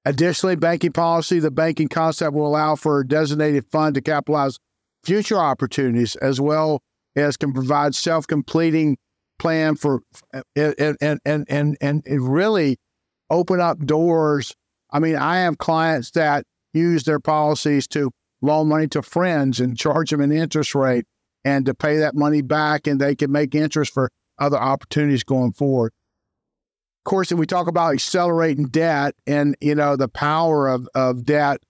Additionally, 0.05 0.55
banking 0.55 0.91
policy, 0.91 1.39
the 1.39 1.51
banking 1.51 1.87
concept 1.87 2.33
will 2.33 2.47
allow 2.47 2.75
for 2.75 2.99
a 2.99 3.07
designated 3.07 3.65
fund 3.71 3.95
to 3.95 4.01
capitalize 4.01 4.59
future 5.03 5.37
opportunities 5.37 6.15
as 6.17 6.39
well 6.39 6.81
as 7.15 7.37
can 7.37 7.53
provide 7.53 7.95
self-completing 7.95 8.97
plan 9.39 9.75
for 9.75 10.01
and 10.55 10.97
and 11.01 11.19
and 11.25 11.47
and, 11.49 11.77
and 11.81 12.33
really 12.33 12.77
open 13.29 13.59
up 13.59 13.79
doors. 13.85 14.53
I 14.91 14.99
mean, 14.99 15.15
I 15.15 15.39
have 15.39 15.57
clients 15.57 16.11
that 16.11 16.45
use 16.73 17.03
their 17.03 17.19
policies 17.19 17.87
to 17.87 18.11
loan 18.41 18.67
money 18.67 18.87
to 18.89 19.01
friends 19.01 19.59
and 19.59 19.77
charge 19.77 20.11
them 20.11 20.21
an 20.21 20.31
interest 20.31 20.75
rate 20.75 21.05
and 21.45 21.65
to 21.67 21.73
pay 21.75 21.97
that 21.97 22.15
money 22.15 22.41
back 22.41 22.87
and 22.87 22.99
they 22.99 23.15
can 23.15 23.31
make 23.31 23.55
interest 23.55 23.93
for 23.93 24.11
other 24.39 24.57
opportunities 24.57 25.23
going 25.23 25.53
forward. 25.53 25.93
Of 27.05 27.09
course, 27.09 27.31
if 27.31 27.37
we 27.37 27.45
talk 27.45 27.67
about 27.67 27.93
accelerating 27.93 28.65
debt 28.65 29.13
and 29.27 29.55
you 29.61 29.75
know 29.75 29.95
the 29.95 30.09
power 30.09 30.67
of 30.67 30.89
of 30.95 31.23
debt, 31.23 31.61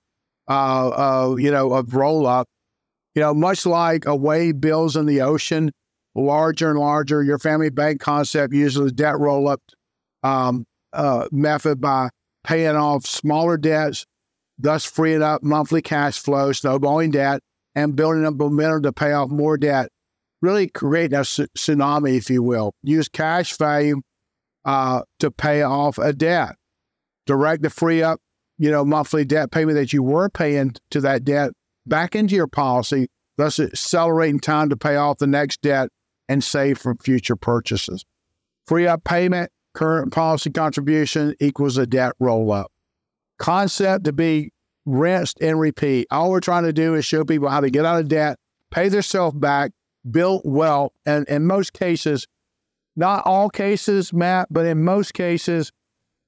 uh, 0.47 0.87
uh 0.87 1.35
you 1.37 1.51
know 1.51 1.73
of 1.73 1.93
roll 1.93 2.25
up, 2.25 2.47
you 3.13 3.21
know, 3.21 3.33
much 3.33 3.65
like 3.65 4.05
a 4.05 4.15
wave 4.15 4.61
builds 4.61 4.95
in 4.95 5.05
the 5.05 5.21
ocean, 5.21 5.71
larger 6.15 6.71
and 6.71 6.79
larger, 6.79 7.21
your 7.21 7.37
family 7.37 7.69
bank 7.69 7.99
concept 7.99 8.53
uses 8.53 8.93
debt 8.93 9.19
roll 9.19 9.49
up 9.49 9.61
um, 10.23 10.65
uh, 10.93 11.27
method 11.31 11.81
by 11.81 12.09
paying 12.45 12.75
off 12.77 13.05
smaller 13.05 13.57
debts, 13.57 14.05
thus 14.57 14.85
freeing 14.85 15.21
up 15.21 15.43
monthly 15.43 15.81
cash 15.81 16.17
flow, 16.17 16.53
snowballing 16.53 17.11
debt, 17.11 17.41
and 17.75 17.95
building 17.95 18.25
up 18.25 18.35
momentum 18.35 18.83
to 18.83 18.93
pay 18.93 19.11
off 19.11 19.29
more 19.29 19.57
debt. 19.57 19.89
Really 20.41 20.67
create 20.67 21.13
a 21.13 21.21
tsunami, 21.21 22.17
if 22.17 22.29
you 22.29 22.41
will. 22.43 22.73
Use 22.83 23.09
cash 23.09 23.57
value 23.57 24.01
uh, 24.63 25.01
to 25.19 25.31
pay 25.31 25.61
off 25.61 25.97
a 25.97 26.13
debt. 26.13 26.55
Direct 27.25 27.63
the 27.63 27.69
free 27.69 28.01
up, 28.03 28.19
you 28.57 28.71
know, 28.71 28.85
monthly 28.85 29.25
debt 29.25 29.51
payment 29.51 29.77
that 29.77 29.91
you 29.93 30.03
were 30.03 30.29
paying 30.29 30.75
to 30.91 31.01
that 31.01 31.23
debt 31.23 31.51
back 31.85 32.15
into 32.15 32.35
your 32.35 32.47
policy, 32.47 33.07
thus 33.37 33.59
accelerating 33.59 34.39
time 34.39 34.69
to 34.69 34.77
pay 34.77 34.95
off 34.95 35.17
the 35.17 35.27
next 35.27 35.61
debt 35.61 35.89
and 36.29 36.43
save 36.43 36.77
for 36.77 36.95
future 36.95 37.35
purchases. 37.35 38.05
Free 38.67 38.87
up 38.87 39.03
payment, 39.03 39.51
current 39.73 40.13
policy 40.13 40.49
contribution 40.51 41.35
equals 41.39 41.77
a 41.77 41.85
debt 41.85 42.13
roll 42.19 42.51
up. 42.51 42.71
concept 43.37 44.05
to 44.05 44.13
be 44.13 44.51
rinsed 44.85 45.39
and 45.41 45.59
repeat. 45.59 46.07
All 46.11 46.31
we're 46.31 46.39
trying 46.39 46.63
to 46.63 46.73
do 46.73 46.93
is 46.95 47.05
show 47.05 47.23
people 47.23 47.49
how 47.49 47.61
to 47.61 47.69
get 47.69 47.85
out 47.85 47.99
of 47.99 48.07
debt, 48.07 48.37
pay 48.71 48.89
themselves 48.89 49.35
back, 49.35 49.71
build 50.09 50.41
wealth, 50.45 50.93
and 51.05 51.27
in 51.27 51.45
most 51.45 51.73
cases, 51.73 52.27
not 52.95 53.25
all 53.25 53.49
cases, 53.49 54.13
Matt, 54.13 54.47
but 54.51 54.65
in 54.65 54.83
most 54.83 55.13
cases, 55.13 55.71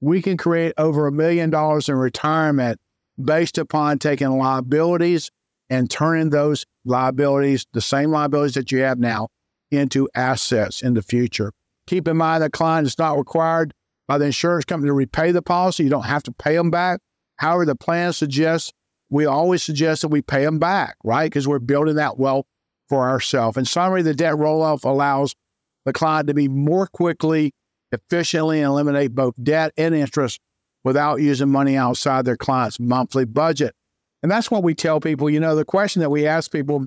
we 0.00 0.20
can 0.20 0.36
create 0.36 0.74
over 0.76 1.06
a 1.06 1.12
million 1.12 1.50
dollars 1.50 1.88
in 1.88 1.96
retirement 1.96 2.78
based 3.22 3.58
upon 3.58 3.98
taking 3.98 4.28
liabilities 4.38 5.30
and 5.70 5.90
turning 5.90 6.30
those 6.30 6.64
liabilities, 6.84 7.66
the 7.72 7.80
same 7.80 8.10
liabilities 8.10 8.54
that 8.54 8.70
you 8.72 8.80
have 8.80 8.98
now, 8.98 9.28
into 9.70 10.08
assets 10.14 10.82
in 10.82 10.94
the 10.94 11.02
future. 11.02 11.52
Keep 11.86 12.08
in 12.08 12.16
mind 12.16 12.42
that 12.42 12.52
client 12.52 12.86
is 12.86 12.98
not 12.98 13.18
required 13.18 13.72
by 14.06 14.18
the 14.18 14.26
insurance 14.26 14.64
company 14.64 14.88
to 14.88 14.94
repay 14.94 15.32
the 15.32 15.42
policy. 15.42 15.84
You 15.84 15.90
don't 15.90 16.04
have 16.04 16.22
to 16.24 16.32
pay 16.32 16.56
them 16.56 16.70
back. 16.70 17.00
However, 17.38 17.64
the 17.64 17.76
plan 17.76 18.12
suggests 18.12 18.72
we 19.10 19.26
always 19.26 19.62
suggest 19.62 20.02
that 20.02 20.08
we 20.08 20.22
pay 20.22 20.44
them 20.44 20.58
back, 20.58 20.96
right? 21.02 21.26
Because 21.26 21.48
we're 21.48 21.58
building 21.58 21.96
that 21.96 22.18
wealth 22.18 22.46
for 22.88 23.08
ourselves. 23.08 23.56
In 23.56 23.64
summary, 23.64 24.02
the 24.02 24.14
debt 24.14 24.36
roll 24.36 24.62
off 24.62 24.84
allows 24.84 25.34
the 25.84 25.92
client 25.92 26.28
to 26.28 26.34
be 26.34 26.48
more 26.48 26.86
quickly, 26.86 27.52
efficiently 27.92 28.60
eliminate 28.60 29.14
both 29.14 29.34
debt 29.42 29.72
and 29.76 29.94
interest 29.94 30.40
without 30.84 31.20
using 31.20 31.48
money 31.48 31.76
outside 31.76 32.24
their 32.24 32.36
client's 32.36 32.78
monthly 32.78 33.24
budget. 33.24 33.74
And 34.22 34.30
that's 34.30 34.50
what 34.50 34.62
we 34.62 34.74
tell 34.74 35.00
people. 35.00 35.30
You 35.30 35.40
know, 35.40 35.54
the 35.54 35.64
question 35.64 36.00
that 36.00 36.10
we 36.10 36.26
ask 36.26 36.50
people, 36.50 36.86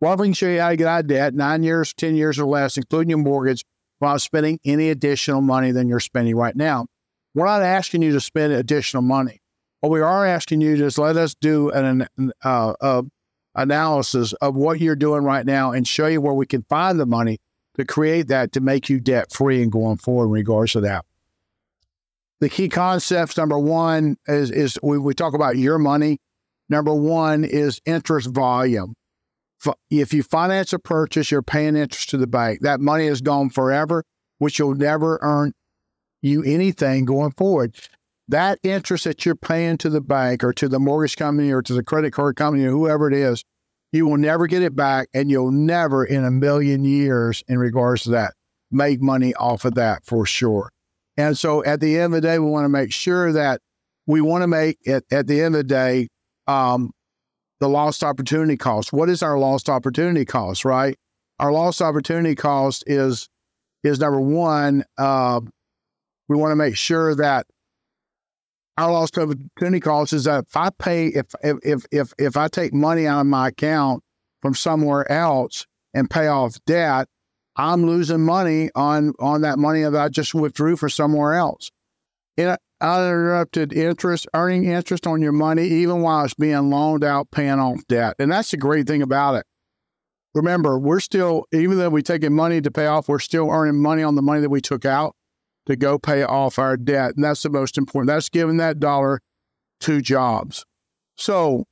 well, 0.00 0.14
if 0.14 0.20
we 0.20 0.26
can 0.26 0.34
show 0.34 0.48
you 0.48 0.60
how 0.60 0.70
to 0.70 0.76
get 0.76 0.86
out 0.86 1.00
of 1.00 1.06
debt, 1.06 1.34
nine 1.34 1.62
years, 1.62 1.94
10 1.94 2.16
years 2.16 2.38
or 2.38 2.46
less, 2.46 2.76
including 2.76 3.10
your 3.10 3.18
mortgage, 3.18 3.64
without 4.00 4.20
spending 4.20 4.58
any 4.64 4.90
additional 4.90 5.40
money 5.40 5.70
than 5.70 5.88
you're 5.88 6.00
spending 6.00 6.34
right 6.34 6.56
now. 6.56 6.86
We're 7.34 7.46
not 7.46 7.62
asking 7.62 8.02
you 8.02 8.12
to 8.12 8.20
spend 8.20 8.52
additional 8.52 9.02
money. 9.02 9.41
What 9.82 9.90
we 9.90 10.00
are 10.00 10.24
asking 10.24 10.60
you 10.60 10.76
to 10.76 10.84
is 10.84 10.96
let 10.96 11.16
us 11.16 11.34
do 11.34 11.70
an 11.70 12.06
uh, 12.44 12.74
uh, 12.80 13.02
analysis 13.56 14.32
of 14.34 14.54
what 14.54 14.80
you're 14.80 14.94
doing 14.94 15.24
right 15.24 15.44
now 15.44 15.72
and 15.72 15.86
show 15.88 16.06
you 16.06 16.20
where 16.20 16.32
we 16.32 16.46
can 16.46 16.62
find 16.68 17.00
the 17.00 17.04
money 17.04 17.40
to 17.76 17.84
create 17.84 18.28
that 18.28 18.52
to 18.52 18.60
make 18.60 18.88
you 18.88 19.00
debt 19.00 19.32
free 19.32 19.60
and 19.60 19.72
going 19.72 19.96
forward 19.96 20.26
in 20.26 20.30
regards 20.30 20.70
to 20.72 20.82
that. 20.82 21.04
The 22.38 22.48
key 22.48 22.68
concepts 22.68 23.36
number 23.36 23.58
one 23.58 24.18
is, 24.28 24.52
is 24.52 24.78
we, 24.84 24.98
we 24.98 25.14
talk 25.14 25.34
about 25.34 25.56
your 25.56 25.78
money. 25.78 26.20
Number 26.68 26.94
one 26.94 27.42
is 27.42 27.80
interest 27.84 28.30
volume. 28.30 28.94
If 29.90 30.14
you 30.14 30.22
finance 30.22 30.72
a 30.72 30.78
purchase, 30.78 31.32
you're 31.32 31.42
paying 31.42 31.74
interest 31.74 32.10
to 32.10 32.18
the 32.18 32.28
bank. 32.28 32.60
That 32.60 32.78
money 32.78 33.06
is 33.06 33.20
gone 33.20 33.50
forever, 33.50 34.04
which 34.38 34.60
you'll 34.60 34.76
never 34.76 35.18
earn 35.22 35.54
you 36.20 36.44
anything 36.44 37.04
going 37.04 37.32
forward. 37.32 37.74
That 38.32 38.58
interest 38.62 39.04
that 39.04 39.26
you're 39.26 39.36
paying 39.36 39.76
to 39.76 39.90
the 39.90 40.00
bank 40.00 40.42
or 40.42 40.54
to 40.54 40.66
the 40.66 40.80
mortgage 40.80 41.16
company 41.16 41.52
or 41.52 41.60
to 41.60 41.74
the 41.74 41.82
credit 41.82 42.14
card 42.14 42.34
company 42.34 42.64
or 42.64 42.70
whoever 42.70 43.06
it 43.06 43.12
is, 43.12 43.44
you 43.92 44.06
will 44.06 44.16
never 44.16 44.46
get 44.46 44.62
it 44.62 44.74
back, 44.74 45.08
and 45.12 45.30
you'll 45.30 45.50
never 45.50 46.02
in 46.02 46.24
a 46.24 46.30
million 46.30 46.82
years, 46.82 47.44
in 47.46 47.58
regards 47.58 48.04
to 48.04 48.10
that, 48.12 48.32
make 48.70 49.02
money 49.02 49.34
off 49.34 49.66
of 49.66 49.74
that 49.74 50.06
for 50.06 50.24
sure. 50.24 50.70
And 51.18 51.36
so 51.36 51.62
at 51.64 51.80
the 51.80 51.98
end 51.98 52.14
of 52.14 52.22
the 52.22 52.26
day, 52.26 52.38
we 52.38 52.46
want 52.46 52.64
to 52.64 52.70
make 52.70 52.90
sure 52.90 53.32
that 53.32 53.60
we 54.06 54.22
want 54.22 54.44
to 54.44 54.48
make 54.48 54.78
it 54.80 55.04
at 55.12 55.26
the 55.26 55.42
end 55.42 55.54
of 55.54 55.58
the 55.58 55.64
day 55.64 56.08
um, 56.46 56.90
the 57.60 57.68
lost 57.68 58.02
opportunity 58.02 58.56
cost. 58.56 58.94
What 58.94 59.10
is 59.10 59.22
our 59.22 59.38
lost 59.38 59.68
opportunity 59.68 60.24
cost, 60.24 60.64
right? 60.64 60.96
Our 61.38 61.52
lost 61.52 61.82
opportunity 61.82 62.34
cost 62.34 62.82
is 62.86 63.28
is 63.84 64.00
number 64.00 64.22
one, 64.22 64.84
uh, 64.96 65.42
we 66.28 66.36
want 66.38 66.52
to 66.52 66.56
make 66.56 66.78
sure 66.78 67.14
that 67.14 67.46
our 68.78 68.90
lost 68.90 69.18
opportunity 69.18 69.80
cost 69.80 70.12
is 70.12 70.24
that 70.24 70.44
if 70.48 70.56
I 70.56 70.70
pay 70.70 71.08
if 71.08 71.26
if 71.42 71.84
if 71.90 72.12
if 72.18 72.36
I 72.36 72.48
take 72.48 72.72
money 72.72 73.06
out 73.06 73.20
of 73.20 73.26
my 73.26 73.48
account 73.48 74.02
from 74.40 74.54
somewhere 74.54 75.10
else 75.10 75.66
and 75.94 76.08
pay 76.08 76.26
off 76.26 76.56
debt, 76.66 77.08
I'm 77.56 77.84
losing 77.84 78.24
money 78.24 78.70
on 78.74 79.12
on 79.20 79.42
that 79.42 79.58
money 79.58 79.82
that 79.82 79.94
I 79.94 80.08
just 80.08 80.34
withdrew 80.34 80.76
for 80.76 80.88
somewhere 80.88 81.34
else. 81.34 81.70
In 82.36 82.56
uninterrupted 82.80 83.72
interest, 83.72 84.26
earning 84.34 84.64
interest 84.64 85.06
on 85.06 85.20
your 85.20 85.32
money, 85.32 85.64
even 85.64 86.00
while 86.00 86.24
it's 86.24 86.34
being 86.34 86.70
loaned 86.70 87.04
out, 87.04 87.30
paying 87.30 87.60
off 87.60 87.80
debt. 87.88 88.16
And 88.18 88.32
that's 88.32 88.50
the 88.50 88.56
great 88.56 88.86
thing 88.86 89.02
about 89.02 89.36
it. 89.36 89.46
Remember, 90.34 90.78
we're 90.78 90.98
still, 91.00 91.44
even 91.52 91.76
though 91.76 91.90
we're 91.90 92.00
taking 92.00 92.34
money 92.34 92.62
to 92.62 92.70
pay 92.70 92.86
off, 92.86 93.06
we're 93.06 93.18
still 93.18 93.50
earning 93.50 93.80
money 93.80 94.02
on 94.02 94.14
the 94.14 94.22
money 94.22 94.40
that 94.40 94.48
we 94.48 94.62
took 94.62 94.86
out 94.86 95.14
to 95.66 95.76
go 95.76 95.98
pay 95.98 96.22
off 96.22 96.58
our 96.58 96.76
debt. 96.76 97.14
And 97.14 97.24
that's 97.24 97.42
the 97.42 97.50
most 97.50 97.78
important. 97.78 98.08
That's 98.08 98.28
giving 98.28 98.56
that 98.58 98.80
dollar 98.80 99.20
two 99.80 100.00
jobs. 100.00 100.64
So 101.16 101.64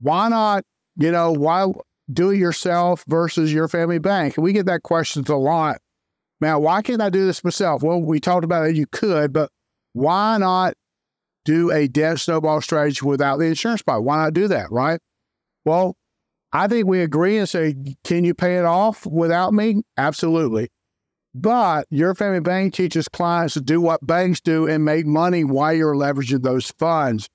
why 0.00 0.28
not, 0.28 0.64
you 0.96 1.10
know, 1.10 1.32
why 1.32 1.72
do 2.12 2.30
it 2.30 2.38
yourself 2.38 3.04
versus 3.06 3.52
your 3.52 3.68
family 3.68 3.98
bank? 3.98 4.36
And 4.36 4.44
we 4.44 4.52
get 4.52 4.66
that 4.66 4.82
question 4.82 5.24
a 5.28 5.36
lot. 5.36 5.78
Man, 6.40 6.62
why 6.62 6.82
can't 6.82 7.02
I 7.02 7.10
do 7.10 7.26
this 7.26 7.44
myself? 7.44 7.82
Well, 7.82 8.00
we 8.00 8.18
talked 8.18 8.44
about 8.44 8.68
it, 8.68 8.76
you 8.76 8.86
could, 8.86 9.32
but 9.32 9.50
why 9.92 10.38
not 10.38 10.74
do 11.44 11.70
a 11.70 11.86
debt 11.86 12.18
snowball 12.18 12.60
strategy 12.60 13.04
without 13.04 13.38
the 13.38 13.46
insurance 13.46 13.82
policy? 13.82 14.04
Why 14.04 14.16
not 14.16 14.32
do 14.32 14.48
that, 14.48 14.70
right? 14.70 15.00
Well, 15.64 15.96
I 16.52 16.66
think 16.66 16.86
we 16.86 17.02
agree 17.02 17.36
and 17.38 17.48
say, 17.48 17.74
can 18.04 18.24
you 18.24 18.34
pay 18.34 18.58
it 18.58 18.64
off 18.64 19.06
without 19.06 19.52
me? 19.52 19.82
Absolutely. 19.96 20.68
But 21.34 21.86
your 21.90 22.14
family 22.14 22.40
bank 22.40 22.74
teaches 22.74 23.08
clients 23.08 23.54
to 23.54 23.60
do 23.60 23.80
what 23.80 24.04
banks 24.04 24.40
do 24.40 24.66
and 24.66 24.84
make 24.84 25.06
money 25.06 25.44
while 25.44 25.72
you're 25.72 25.94
leveraging 25.94 26.42
those 26.42 26.72
funds. 26.72 27.28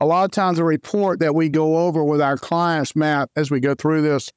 A 0.00 0.06
lot 0.06 0.24
of 0.24 0.30
times, 0.30 0.58
the 0.58 0.64
report 0.64 1.20
that 1.20 1.34
we 1.34 1.48
go 1.48 1.78
over 1.78 2.04
with 2.04 2.20
our 2.20 2.36
clients, 2.36 2.96
Matt, 2.96 3.30
as 3.36 3.50
we 3.50 3.60
go 3.60 3.74
through 3.74 4.02
this, 4.02 4.30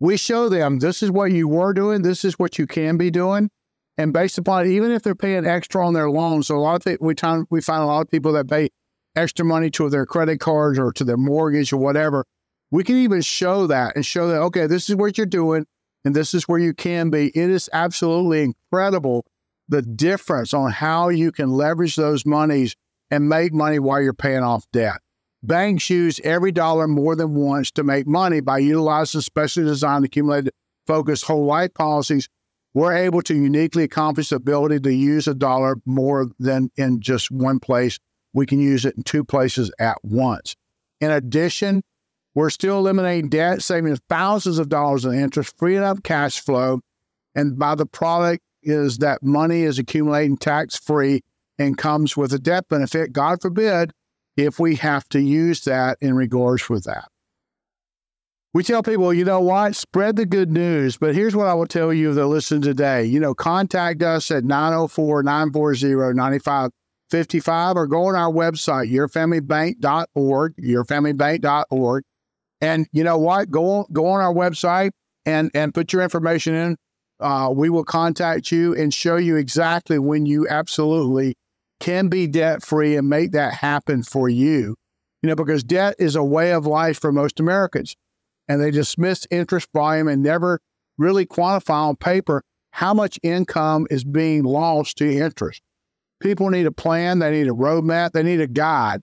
we 0.00 0.16
show 0.16 0.48
them 0.48 0.80
this 0.80 1.02
is 1.02 1.10
what 1.10 1.30
you 1.30 1.46
were 1.46 1.72
doing, 1.72 2.02
this 2.02 2.24
is 2.24 2.38
what 2.38 2.58
you 2.58 2.66
can 2.66 2.96
be 2.96 3.10
doing. 3.10 3.50
And 3.98 4.12
based 4.12 4.38
upon 4.38 4.66
even 4.66 4.90
if 4.90 5.02
they're 5.02 5.14
paying 5.14 5.46
extra 5.46 5.86
on 5.86 5.94
their 5.94 6.10
loans, 6.10 6.48
so 6.48 6.56
a 6.56 6.58
lot 6.58 6.76
of 6.76 6.84
th- 6.84 6.98
we, 7.00 7.14
time, 7.14 7.46
we 7.50 7.60
find 7.60 7.82
a 7.82 7.86
lot 7.86 8.00
of 8.00 8.10
people 8.10 8.32
that 8.32 8.48
pay 8.48 8.70
extra 9.14 9.44
money 9.44 9.70
to 9.70 9.88
their 9.88 10.06
credit 10.06 10.40
cards 10.40 10.78
or 10.78 10.92
to 10.92 11.04
their 11.04 11.16
mortgage 11.16 11.72
or 11.72 11.76
whatever. 11.76 12.24
We 12.70 12.84
can 12.84 12.96
even 12.96 13.20
show 13.20 13.66
that 13.66 13.94
and 13.94 14.04
show 14.04 14.28
that, 14.28 14.40
okay, 14.40 14.66
this 14.66 14.88
is 14.88 14.96
what 14.96 15.18
you're 15.18 15.26
doing 15.26 15.66
and 16.04 16.14
this 16.14 16.34
is 16.34 16.48
where 16.48 16.58
you 16.58 16.74
can 16.74 17.10
be. 17.10 17.28
It 17.28 17.50
is 17.50 17.70
absolutely 17.72 18.42
incredible 18.42 19.24
the 19.68 19.82
difference 19.82 20.52
on 20.52 20.70
how 20.70 21.08
you 21.08 21.32
can 21.32 21.50
leverage 21.50 21.96
those 21.96 22.26
monies 22.26 22.76
and 23.10 23.28
make 23.28 23.52
money 23.52 23.78
while 23.78 24.00
you're 24.00 24.12
paying 24.12 24.42
off 24.42 24.64
debt. 24.72 25.00
Banks 25.42 25.90
use 25.90 26.20
every 26.22 26.52
dollar 26.52 26.86
more 26.86 27.16
than 27.16 27.34
once 27.34 27.70
to 27.72 27.82
make 27.82 28.06
money 28.06 28.40
by 28.40 28.58
utilizing 28.58 29.20
specially 29.20 29.64
designed 29.64 30.04
accumulated 30.04 30.52
focused 30.86 31.24
whole 31.24 31.44
life 31.44 31.74
policies. 31.74 32.28
We're 32.74 32.94
able 32.94 33.22
to 33.22 33.34
uniquely 33.34 33.84
accomplish 33.84 34.30
the 34.30 34.36
ability 34.36 34.80
to 34.80 34.92
use 34.94 35.26
a 35.28 35.34
dollar 35.34 35.76
more 35.84 36.28
than 36.38 36.70
in 36.76 37.00
just 37.00 37.30
one 37.30 37.60
place. 37.60 37.98
We 38.32 38.46
can 38.46 38.60
use 38.60 38.84
it 38.84 38.96
in 38.96 39.02
two 39.02 39.24
places 39.24 39.70
at 39.78 39.98
once. 40.02 40.56
In 41.00 41.10
addition, 41.10 41.82
we're 42.34 42.50
still 42.50 42.78
eliminating 42.78 43.28
debt, 43.28 43.62
saving 43.62 43.96
thousands 44.08 44.58
of 44.58 44.68
dollars 44.68 45.04
in 45.04 45.12
interest, 45.12 45.56
freeing 45.58 45.82
up 45.82 46.02
cash 46.02 46.40
flow. 46.40 46.80
And 47.34 47.58
by 47.58 47.74
the 47.74 47.86
product 47.86 48.42
is 48.62 48.98
that 48.98 49.22
money 49.22 49.62
is 49.62 49.78
accumulating 49.78 50.36
tax 50.36 50.78
free 50.78 51.22
and 51.58 51.76
comes 51.76 52.16
with 52.16 52.32
a 52.32 52.38
debt 52.38 52.68
benefit. 52.68 53.12
God 53.12 53.40
forbid 53.42 53.92
if 54.36 54.58
we 54.58 54.76
have 54.76 55.08
to 55.10 55.20
use 55.20 55.62
that 55.64 55.98
in 56.00 56.14
regards 56.14 56.68
with 56.68 56.84
that. 56.84 57.08
We 58.54 58.62
tell 58.62 58.82
people, 58.82 59.14
you 59.14 59.24
know 59.24 59.40
what, 59.40 59.74
spread 59.76 60.16
the 60.16 60.26
good 60.26 60.50
news. 60.50 60.98
But 60.98 61.14
here's 61.14 61.34
what 61.34 61.46
I 61.46 61.54
will 61.54 61.66
tell 61.66 61.92
you 61.92 62.12
that 62.12 62.26
listen 62.26 62.60
today. 62.60 63.04
You 63.04 63.18
know, 63.18 63.34
contact 63.34 64.02
us 64.02 64.30
at 64.30 64.44
904 64.44 65.22
940 65.22 66.14
9555 66.14 67.76
or 67.76 67.86
go 67.86 68.04
on 68.04 68.14
our 68.14 68.30
website, 68.30 68.92
yourfamilybank.org, 68.92 70.56
yourfamilybank.org. 70.56 72.04
And 72.62 72.86
you 72.92 73.02
know 73.04 73.18
what? 73.18 73.50
Go 73.50 73.68
on, 73.68 73.86
go 73.92 74.06
on 74.06 74.20
our 74.20 74.32
website 74.32 74.92
and 75.26 75.50
and 75.52 75.74
put 75.74 75.92
your 75.92 76.02
information 76.02 76.54
in. 76.54 76.76
Uh, 77.20 77.52
we 77.54 77.68
will 77.68 77.84
contact 77.84 78.50
you 78.50 78.74
and 78.74 78.94
show 78.94 79.16
you 79.16 79.36
exactly 79.36 79.98
when 79.98 80.24
you 80.24 80.48
absolutely 80.48 81.34
can 81.80 82.08
be 82.08 82.26
debt 82.26 82.62
free 82.62 82.96
and 82.96 83.08
make 83.08 83.32
that 83.32 83.52
happen 83.52 84.02
for 84.02 84.28
you. 84.28 84.76
You 85.22 85.28
know, 85.28 85.36
because 85.36 85.62
debt 85.62 85.96
is 85.98 86.16
a 86.16 86.24
way 86.24 86.52
of 86.52 86.66
life 86.66 86.98
for 86.98 87.12
most 87.12 87.38
Americans, 87.38 87.94
and 88.48 88.60
they 88.60 88.70
dismiss 88.70 89.26
interest 89.30 89.68
volume 89.74 90.08
and 90.08 90.22
never 90.22 90.60
really 90.98 91.26
quantify 91.26 91.88
on 91.88 91.96
paper 91.96 92.42
how 92.70 92.94
much 92.94 93.18
income 93.22 93.86
is 93.90 94.04
being 94.04 94.44
lost 94.44 94.98
to 94.98 95.10
interest. 95.10 95.60
People 96.20 96.50
need 96.50 96.66
a 96.66 96.72
plan, 96.72 97.18
they 97.18 97.30
need 97.30 97.48
a 97.48 97.52
roadmap, 97.52 98.12
they 98.12 98.22
need 98.22 98.40
a 98.40 98.46
guide. 98.46 99.00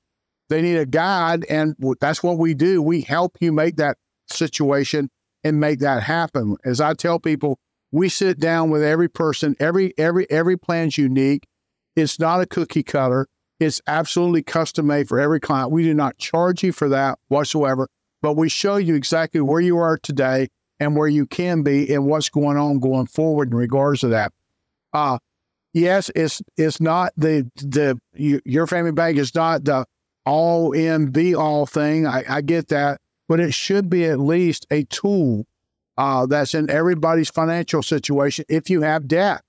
They 0.50 0.62
need 0.62 0.78
a 0.78 0.86
guide, 0.86 1.46
and 1.46 1.76
that's 2.02 2.24
what 2.24 2.38
we 2.38 2.54
do. 2.54 2.82
We 2.82 3.02
help 3.02 3.38
you 3.40 3.52
make 3.52 3.78
that 3.78 3.98
situation 4.28 5.10
and 5.44 5.60
make 5.60 5.80
that 5.80 6.04
happen. 6.04 6.58
As 6.66 6.82
I 6.82 6.94
tell 6.94 7.20
people, 7.20 7.60
we 7.92 8.10
sit 8.10 8.40
down 8.40 8.70
with 8.70 8.84
every 8.84 9.08
person. 9.08 9.56
Every 9.60 9.94
every 9.98 10.30
every 10.30 10.58
plan's 10.58 10.98
unique. 10.98 11.48
It's 11.96 12.20
not 12.20 12.42
a 12.42 12.46
cookie 12.46 12.84
cutter. 12.84 13.28
It's 13.60 13.82
absolutely 13.88 14.44
custom 14.44 14.88
made 14.88 15.08
for 15.08 15.20
every 15.20 15.40
client. 15.40 15.72
We 15.72 15.84
do 15.84 15.94
not 15.94 16.18
charge 16.18 16.64
you 16.64 16.72
for 16.72 16.88
that 16.90 17.20
whatsoever, 17.28 17.90
but 18.22 18.38
we 18.38 18.48
show 18.48 18.78
you 18.78 18.96
exactly 18.96 19.42
where 19.42 19.60
you 19.60 19.78
are 19.78 19.98
today 19.98 20.48
and 20.80 20.96
where 20.96 21.08
you 21.08 21.26
can 21.26 21.62
be 21.62 21.94
and 21.94 22.06
what's 22.06 22.30
going 22.30 22.58
on 22.58 22.80
going 22.80 23.08
forward 23.08 23.52
in 23.52 23.58
regards 23.58 24.02
to 24.02 24.08
that. 24.10 24.32
Uh, 24.94 25.18
yes, 25.74 26.10
it's 26.16 26.42
it's 26.58 26.80
not 26.80 27.12
the 27.18 27.50
the 27.58 28.00
your 28.14 28.66
family 28.66 28.92
bank 28.92 29.18
is 29.18 29.36
not 29.36 29.66
the 29.66 29.86
all 30.26 30.72
in 30.72 31.12
be 31.12 31.36
all 31.36 31.66
thing. 31.66 32.06
I, 32.06 32.24
I 32.30 32.42
get 32.42 32.68
that, 32.70 33.02
but 33.28 33.40
it 33.40 33.54
should 33.54 33.90
be 33.90 34.06
at 34.06 34.20
least 34.20 34.66
a 34.72 34.84
tool 34.86 35.46
uh, 35.98 36.26
that's 36.26 36.54
in 36.54 36.70
everybody's 36.70 37.30
financial 37.30 37.84
situation 37.84 38.46
if 38.48 38.70
you 38.70 38.82
have 38.82 39.08
debt. 39.08 39.42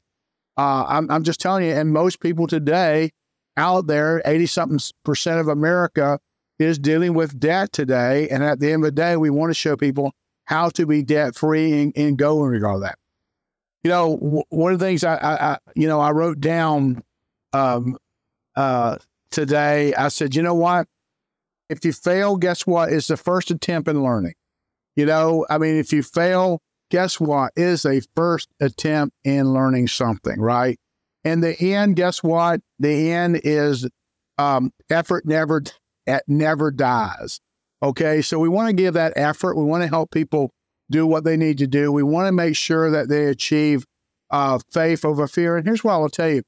Uh, 0.56 0.84
I'm, 0.88 1.10
I'm 1.10 1.22
just 1.22 1.40
telling 1.40 1.64
you, 1.64 1.72
and 1.72 1.92
most 1.92 2.20
people 2.20 2.46
today 2.46 3.12
out 3.56 3.86
there, 3.86 4.22
80 4.24 4.46
something 4.46 4.80
percent 5.04 5.40
of 5.40 5.48
America 5.48 6.18
is 6.58 6.78
dealing 6.78 7.14
with 7.14 7.38
debt 7.38 7.72
today. 7.72 8.28
And 8.28 8.42
at 8.42 8.60
the 8.60 8.72
end 8.72 8.82
of 8.84 8.88
the 8.88 8.92
day, 8.92 9.16
we 9.16 9.30
want 9.30 9.50
to 9.50 9.54
show 9.54 9.76
people 9.76 10.12
how 10.44 10.68
to 10.70 10.86
be 10.86 11.02
debt 11.02 11.36
free 11.36 11.80
and, 11.80 11.92
and, 11.96 12.18
go 12.18 12.44
in 12.44 12.50
regard 12.50 12.76
to 12.76 12.80
that. 12.80 12.98
You 13.84 13.90
know, 13.90 14.44
one 14.48 14.72
of 14.72 14.78
the 14.78 14.84
things 14.84 15.04
I, 15.04 15.14
I, 15.14 15.52
I, 15.52 15.58
you 15.74 15.86
know, 15.86 16.00
I 16.00 16.10
wrote 16.10 16.40
down 16.40 17.02
um, 17.52 17.96
uh, 18.56 18.96
today, 19.30 19.94
I 19.94 20.08
said, 20.08 20.34
you 20.34 20.42
know 20.42 20.54
what? 20.54 20.86
If 21.68 21.84
you 21.84 21.92
fail, 21.92 22.36
guess 22.36 22.66
what? 22.66 22.92
It's 22.92 23.08
the 23.08 23.16
first 23.16 23.50
attempt 23.50 23.88
in 23.88 24.02
learning. 24.02 24.34
You 24.96 25.06
know, 25.06 25.46
I 25.48 25.58
mean, 25.58 25.76
if 25.76 25.92
you 25.92 26.02
fail, 26.02 26.60
guess 26.90 27.20
what? 27.20 27.52
It 27.56 27.62
is 27.62 27.86
a 27.86 28.02
first 28.16 28.48
attempt 28.60 29.14
in 29.24 29.52
learning 29.52 29.88
something, 29.88 30.40
right? 30.40 30.78
And 31.24 31.42
the 31.42 31.58
end, 31.74 31.96
guess 31.96 32.22
what? 32.22 32.60
The 32.78 33.12
end 33.12 33.40
is 33.44 33.88
um, 34.38 34.72
effort 34.90 35.26
never 35.26 35.62
at 36.06 36.24
never 36.26 36.70
dies. 36.70 37.40
Okay, 37.82 38.20
so 38.20 38.38
we 38.38 38.48
want 38.48 38.68
to 38.68 38.74
give 38.74 38.94
that 38.94 39.12
effort. 39.16 39.56
We 39.56 39.64
want 39.64 39.82
to 39.82 39.88
help 39.88 40.10
people 40.10 40.50
do 40.90 41.06
what 41.06 41.24
they 41.24 41.36
need 41.36 41.58
to 41.58 41.66
do. 41.66 41.92
We 41.92 42.02
want 42.02 42.26
to 42.26 42.32
make 42.32 42.56
sure 42.56 42.90
that 42.90 43.08
they 43.08 43.26
achieve 43.26 43.86
uh, 44.30 44.58
faith 44.72 45.04
over 45.04 45.26
fear. 45.26 45.56
And 45.56 45.66
here's 45.66 45.84
what 45.84 45.94
I 45.94 45.98
will 45.98 46.08
tell 46.08 46.28
you: 46.30 46.42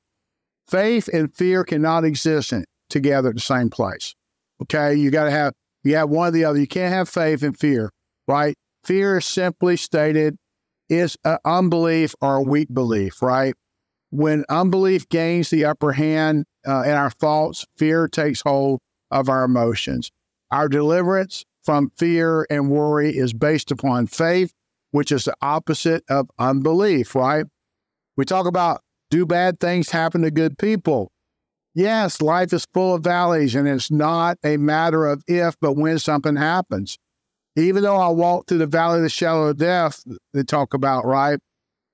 faith 0.68 1.08
and 1.08 1.34
fear 1.34 1.64
cannot 1.64 2.04
exist 2.04 2.52
in, 2.52 2.64
together 2.92 3.30
at 3.30 3.34
the 3.34 3.40
same 3.40 3.70
place. 3.70 4.14
Okay, 4.62 4.94
you 4.94 5.10
got 5.10 5.24
to 5.24 5.30
have 5.30 5.54
you 5.82 5.96
have 5.96 6.08
one 6.08 6.28
or 6.28 6.30
the 6.30 6.44
other. 6.44 6.60
You 6.60 6.68
can't 6.68 6.92
have 6.92 7.08
faith 7.08 7.42
and 7.42 7.58
fear, 7.58 7.90
right? 8.28 8.54
Fear 8.84 9.18
is 9.18 9.26
simply 9.26 9.76
stated 9.76 10.36
is 10.88 11.16
an 11.24 11.38
unbelief 11.44 12.14
or 12.20 12.36
a 12.36 12.42
weak 12.42 12.72
belief, 12.72 13.22
right? 13.22 13.54
When 14.10 14.44
unbelief 14.48 15.08
gains 15.08 15.50
the 15.50 15.64
upper 15.64 15.92
hand 15.92 16.44
uh, 16.66 16.82
in 16.82 16.92
our 16.92 17.10
thoughts, 17.10 17.64
fear 17.78 18.06
takes 18.06 18.42
hold 18.42 18.80
of 19.10 19.28
our 19.28 19.44
emotions. 19.44 20.10
Our 20.50 20.68
deliverance 20.68 21.44
from 21.64 21.90
fear 21.96 22.46
and 22.50 22.70
worry 22.70 23.16
is 23.16 23.32
based 23.32 23.70
upon 23.70 24.06
faith, 24.06 24.52
which 24.90 25.10
is 25.10 25.24
the 25.24 25.34
opposite 25.40 26.04
of 26.10 26.30
unbelief, 26.38 27.14
right? 27.14 27.46
We 28.16 28.26
talk 28.26 28.46
about 28.46 28.82
do 29.10 29.24
bad 29.24 29.60
things 29.60 29.90
happen 29.90 30.22
to 30.22 30.30
good 30.30 30.58
people? 30.58 31.10
Yes, 31.74 32.20
life 32.20 32.52
is 32.52 32.66
full 32.74 32.94
of 32.94 33.02
valleys, 33.04 33.54
and 33.54 33.66
it's 33.66 33.90
not 33.90 34.36
a 34.44 34.58
matter 34.58 35.06
of 35.06 35.22
if, 35.26 35.56
but 35.60 35.72
when 35.74 35.98
something 35.98 36.36
happens. 36.36 36.98
Even 37.56 37.82
though 37.82 37.96
I 37.96 38.08
walk 38.08 38.46
through 38.46 38.58
the 38.58 38.66
valley 38.66 38.98
of 38.98 39.02
the 39.02 39.08
shadow 39.08 39.48
of 39.48 39.58
death, 39.58 40.02
they 40.32 40.42
talk 40.42 40.74
about, 40.74 41.04
right? 41.06 41.38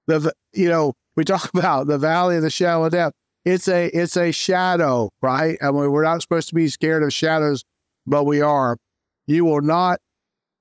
The 0.06 0.32
you 0.52 0.68
know, 0.68 0.94
we 1.16 1.24
talk 1.24 1.50
about 1.54 1.86
the 1.86 1.98
valley 1.98 2.36
of 2.36 2.42
the 2.42 2.50
shadow 2.50 2.84
of 2.84 2.92
death. 2.92 3.12
It's 3.44 3.68
a 3.68 3.86
it's 3.88 4.16
a 4.16 4.32
shadow, 4.32 5.10
right? 5.22 5.58
I 5.62 5.70
mean, 5.70 5.90
we're 5.92 6.04
not 6.04 6.22
supposed 6.22 6.48
to 6.48 6.54
be 6.54 6.68
scared 6.68 7.02
of 7.02 7.12
shadows, 7.12 7.64
but 8.06 8.24
we 8.24 8.40
are. 8.40 8.76
You 9.26 9.44
will 9.44 9.60
not, 9.62 10.00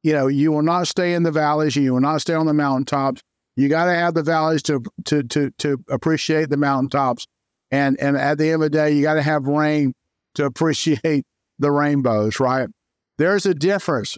you 0.03 0.13
know, 0.13 0.27
you 0.27 0.51
will 0.51 0.61
not 0.63 0.87
stay 0.87 1.13
in 1.13 1.23
the 1.23 1.31
valleys. 1.31 1.75
You 1.75 1.93
will 1.93 2.01
not 2.01 2.21
stay 2.21 2.33
on 2.33 2.45
the 2.45 2.53
mountaintops. 2.53 3.21
You 3.55 3.69
got 3.69 3.85
to 3.85 3.95
have 3.95 4.13
the 4.13 4.23
valleys 4.23 4.61
to 4.63 4.83
to 5.05 5.23
to 5.23 5.51
to 5.59 5.83
appreciate 5.89 6.49
the 6.49 6.57
mountaintops. 6.57 7.25
And 7.71 7.99
and 7.99 8.15
at 8.17 8.37
the 8.37 8.45
end 8.45 8.55
of 8.55 8.61
the 8.61 8.69
day, 8.69 8.93
you 8.93 9.01
got 9.01 9.15
to 9.15 9.21
have 9.21 9.47
rain 9.47 9.93
to 10.35 10.45
appreciate 10.45 11.25
the 11.59 11.71
rainbows, 11.71 12.39
right? 12.39 12.69
There's 13.17 13.45
a 13.45 13.53
difference 13.53 14.17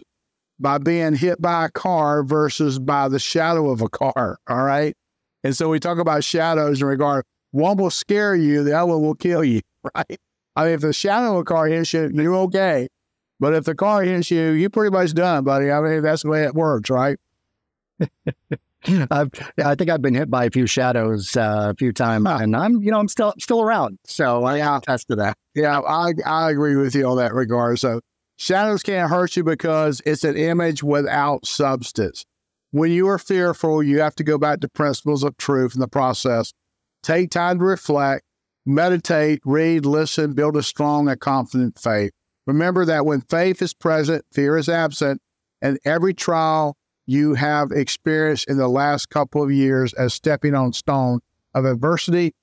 by 0.58 0.78
being 0.78 1.14
hit 1.14 1.40
by 1.40 1.64
a 1.64 1.70
car 1.70 2.22
versus 2.22 2.78
by 2.78 3.08
the 3.08 3.18
shadow 3.18 3.70
of 3.70 3.80
a 3.80 3.88
car. 3.88 4.38
All 4.46 4.62
right. 4.62 4.94
And 5.42 5.56
so 5.56 5.70
we 5.70 5.80
talk 5.80 5.98
about 5.98 6.22
shadows 6.22 6.82
in 6.82 6.86
regard, 6.86 7.24
one 7.50 7.78
will 7.78 7.90
scare 7.90 8.36
you, 8.36 8.62
the 8.62 8.78
other 8.78 8.98
will 8.98 9.14
kill 9.14 9.42
you, 9.42 9.62
right? 9.94 10.18
I 10.54 10.64
mean, 10.64 10.74
if 10.74 10.82
the 10.82 10.92
shadow 10.92 11.34
of 11.34 11.40
a 11.40 11.44
car 11.44 11.66
hits 11.66 11.92
you, 11.94 12.10
you're 12.12 12.34
okay. 12.36 12.88
But 13.38 13.54
if 13.54 13.64
the 13.64 13.74
car 13.74 14.02
hits 14.02 14.30
you, 14.30 14.50
you're 14.50 14.68
pretty 14.68 14.92
much 14.92 15.14
done, 15.14 15.44
buddy. 15.44 15.70
I 15.70 15.80
mean, 15.80 16.02
that's 16.02 16.22
the 16.22 16.28
way 16.28 16.44
it 16.44 16.54
works, 16.54 16.90
right? 16.90 17.16
I've, 19.10 19.30
I 19.62 19.74
think 19.74 19.90
I've 19.90 20.00
been 20.00 20.14
hit 20.14 20.30
by 20.30 20.46
a 20.46 20.50
few 20.50 20.66
shadows 20.66 21.36
uh, 21.36 21.68
a 21.70 21.74
few 21.74 21.92
times, 21.92 22.26
huh. 22.26 22.38
and 22.40 22.56
I'm, 22.56 22.82
you 22.82 22.90
know, 22.90 22.98
I'm 22.98 23.08
still 23.08 23.34
still 23.38 23.60
around. 23.60 23.98
So 24.04 24.44
I 24.44 24.58
yeah. 24.58 24.78
attest 24.78 25.08
to 25.08 25.16
that. 25.16 25.36
Yeah, 25.54 25.80
I 25.80 26.12
I 26.24 26.50
agree 26.50 26.76
with 26.76 26.94
you 26.94 27.06
on 27.06 27.18
that 27.18 27.34
regard. 27.34 27.78
So 27.78 28.00
shadows 28.36 28.82
can't 28.82 29.10
hurt 29.10 29.36
you 29.36 29.44
because 29.44 30.00
it's 30.06 30.24
an 30.24 30.36
image 30.36 30.82
without 30.82 31.46
substance. 31.46 32.24
When 32.70 32.90
you 32.90 33.08
are 33.08 33.18
fearful, 33.18 33.82
you 33.82 34.00
have 34.00 34.14
to 34.14 34.24
go 34.24 34.38
back 34.38 34.60
to 34.60 34.68
principles 34.68 35.24
of 35.24 35.36
truth 35.36 35.74
in 35.74 35.80
the 35.80 35.88
process. 35.88 36.52
Take 37.02 37.30
time 37.30 37.58
to 37.58 37.64
reflect, 37.64 38.24
meditate, 38.64 39.40
read, 39.44 39.84
listen, 39.84 40.32
build 40.32 40.56
a 40.56 40.62
strong 40.62 41.08
and 41.08 41.20
confident 41.20 41.78
faith. 41.78 42.12
Remember 42.46 42.84
that 42.84 43.04
when 43.04 43.20
faith 43.22 43.60
is 43.60 43.74
present, 43.74 44.24
fear 44.32 44.56
is 44.56 44.68
absent, 44.68 45.20
and 45.60 45.78
every 45.84 46.14
trial 46.14 46.76
you 47.06 47.34
have 47.34 47.72
experienced 47.72 48.48
in 48.48 48.56
the 48.56 48.68
last 48.68 49.08
couple 49.10 49.42
of 49.42 49.50
years 49.50 49.92
as 49.94 50.14
stepping 50.14 50.54
on 50.54 50.72
stone 50.72 51.20
of 51.54 51.64
adversity 51.64 52.34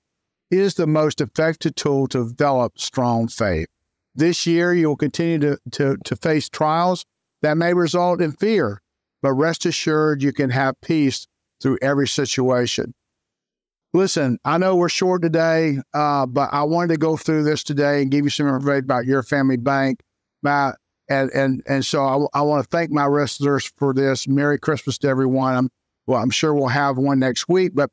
is 0.50 0.76
the 0.76 0.88
most 0.88 1.22
effective 1.22 1.76
tool 1.76 2.08
to 2.08 2.28
develop 2.30 2.80
strong 2.80 3.28
faith. 3.28 3.68
This 4.16 4.48
year, 4.48 4.74
you'll 4.74 4.96
continue 4.96 5.40
to, 5.40 5.58
to, 5.72 5.98
to 6.04 6.16
face 6.16 6.50
trials 6.50 7.06
that 7.42 7.58
may 7.58 7.74
result 7.74 8.22
in 8.22 8.32
fear, 8.32 8.82
but 9.22 9.34
rest 9.34 9.66
assured 9.66 10.24
you 10.24 10.34
can 10.34 10.50
have 10.50 10.76
peace 10.82 11.28
through 11.62 11.78
every 11.82 12.08
situation. 12.08 12.94
Listen, 13.94 14.38
I 14.44 14.58
know 14.58 14.76
we're 14.76 14.90
short 14.90 15.22
today, 15.22 15.80
uh, 15.94 16.26
but 16.26 16.50
I 16.52 16.64
wanted 16.64 16.90
to 16.90 16.98
go 16.98 17.16
through 17.16 17.44
this 17.44 17.64
today 17.64 18.02
and 18.02 18.12
give 18.12 18.26
you 18.26 18.30
some 18.30 18.48
information 18.48 18.84
about 18.84 19.06
your 19.06 19.24
family 19.24 19.58
bank. 19.58 20.02
Matt, 20.44 20.76
and 21.10 21.30
and 21.32 21.64
and 21.68 21.86
so 21.86 22.30
I, 22.34 22.40
I 22.40 22.42
want 22.42 22.64
to 22.64 22.70
thank 22.70 22.92
my 22.92 23.08
listeners 23.08 23.72
for 23.78 23.94
this. 23.94 24.28
Merry 24.28 24.60
Christmas 24.60 24.98
to 25.00 25.08
everyone. 25.08 25.56
I'm 25.56 25.70
well, 26.06 26.22
I'm 26.22 26.30
sure 26.30 26.54
we'll 26.54 26.68
have 26.68 26.98
one 26.98 27.20
next 27.20 27.50
week, 27.50 27.74
but 27.76 27.90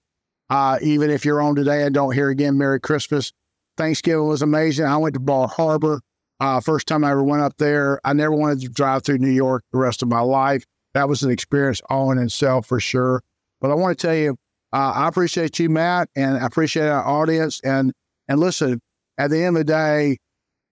uh, 0.51 0.79
even 0.83 1.11
if 1.11 1.25
you're 1.25 1.41
on 1.41 1.57
today 1.57 1.83
and 1.83 1.95
don't 1.95 2.13
hear 2.13 2.29
again, 2.29 2.59
Merry 2.59 2.81
Christmas. 2.81 3.33
Thanksgiving 3.77 4.29
was 4.29 4.43
amazing. 4.43 4.87
I 4.87 4.97
went 4.97 5.15
to 5.15 5.21
Bar 5.21 5.49
Harbor. 5.49 6.01
Uh, 6.39 6.61
first 6.61 6.87
time 6.87 7.05
I 7.05 7.11
ever 7.11 7.25
went 7.25 7.43
up 7.43 7.57
there. 7.59 8.01
I 8.05 8.13
never 8.13 8.35
wanted 8.35 8.61
to 8.61 8.69
drive 8.69 9.03
through 9.03 9.19
New 9.19 9.31
York 9.31 9.65
the 9.73 9.79
rest 9.79 10.03
of 10.03 10.09
my 10.09 10.21
life. 10.21 10.65
That 10.93 11.09
was 11.09 11.23
an 11.23 11.31
experience 11.31 11.81
all 11.91 12.13
in 12.13 12.19
itself 12.19 12.67
for 12.67 12.79
sure. 12.79 13.23
But 13.61 13.71
I 13.71 13.75
want 13.75 13.99
to 13.99 14.07
tell 14.07 14.15
you, 14.15 14.37
uh, 14.73 14.93
I 14.95 15.09
appreciate 15.09 15.59
you, 15.59 15.71
Matt, 15.71 16.09
and 16.15 16.37
I 16.37 16.47
appreciate 16.47 16.89
our 16.89 17.05
audience. 17.05 17.61
And 17.65 17.93
and 18.29 18.41
listen, 18.41 18.81
at 19.19 19.31
the 19.31 19.43
end 19.43 19.57
of 19.57 19.67
the 19.67 19.73
day, 19.73 20.19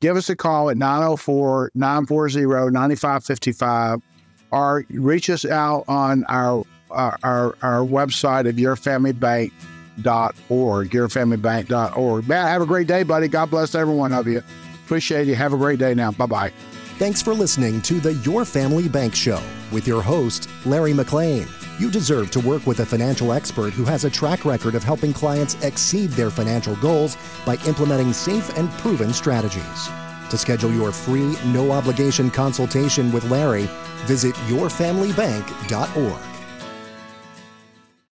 give 0.03 0.19
us 0.19 0.29
a 0.29 0.37
call 0.37 0.69
at 0.69 0.77
904 0.77 1.71
940 1.75 2.71
9555 2.71 4.03
or 4.51 4.85
reach 4.91 5.31
us 5.31 5.47
out 5.47 5.85
on 5.89 6.27
our, 6.29 6.67
our, 6.91 7.19
our, 7.23 7.57
our 7.63 7.81
website 7.81 8.47
of 8.47 8.57
yourfamilybank.org, 8.57 10.91
yourfamilybank.org. 10.91 12.29
Man, 12.29 12.47
have 12.47 12.61
a 12.61 12.67
great 12.67 12.87
day, 12.87 13.03
buddy. 13.05 13.29
God 13.29 13.49
bless 13.49 13.75
every 13.75 13.95
one 13.95 14.13
of 14.13 14.27
you. 14.27 14.43
Appreciate 14.85 15.27
you. 15.27 15.35
Have 15.35 15.55
a 15.55 15.57
great 15.57 15.79
day 15.79 15.95
now. 15.95 16.11
Bye 16.11 16.27
bye. 16.27 16.53
Thanks 16.99 17.23
for 17.23 17.33
listening 17.33 17.81
to 17.83 18.01
the 18.01 18.15
Your 18.17 18.45
Family 18.45 18.89
Bank 18.89 19.15
Show 19.15 19.41
with 19.73 19.87
your 19.87 20.03
host, 20.03 20.51
Larry 20.67 20.93
McClain. 20.93 21.62
You 21.83 21.91
deserve 21.91 22.31
to 22.31 22.39
work 22.39 22.65
with 22.65 22.79
a 22.79 22.87
financial 22.87 23.33
expert 23.33 23.73
who 23.73 23.85
has 23.87 24.05
a 24.05 24.11
track 24.11 24.45
record 24.45 24.77
of 24.77 24.85
helping 24.85 25.13
clients 25.13 25.57
exceed 25.65 26.11
their 26.11 26.31
financial 26.31 26.77
goals 26.77 27.17
by 27.45 27.57
implementing 27.67 28.13
safe 28.13 28.57
and 28.57 28.71
proven 28.75 29.13
strategies. 29.13 29.89
To 30.31 30.39
schedule 30.39 30.73
your 30.73 30.93
free, 30.93 31.37
no 31.47 31.73
obligation 31.73 32.31
consultation 32.31 33.11
with 33.11 33.29
Larry, 33.29 33.69
visit 34.07 34.37
yourfamilybank.org. 34.47 36.32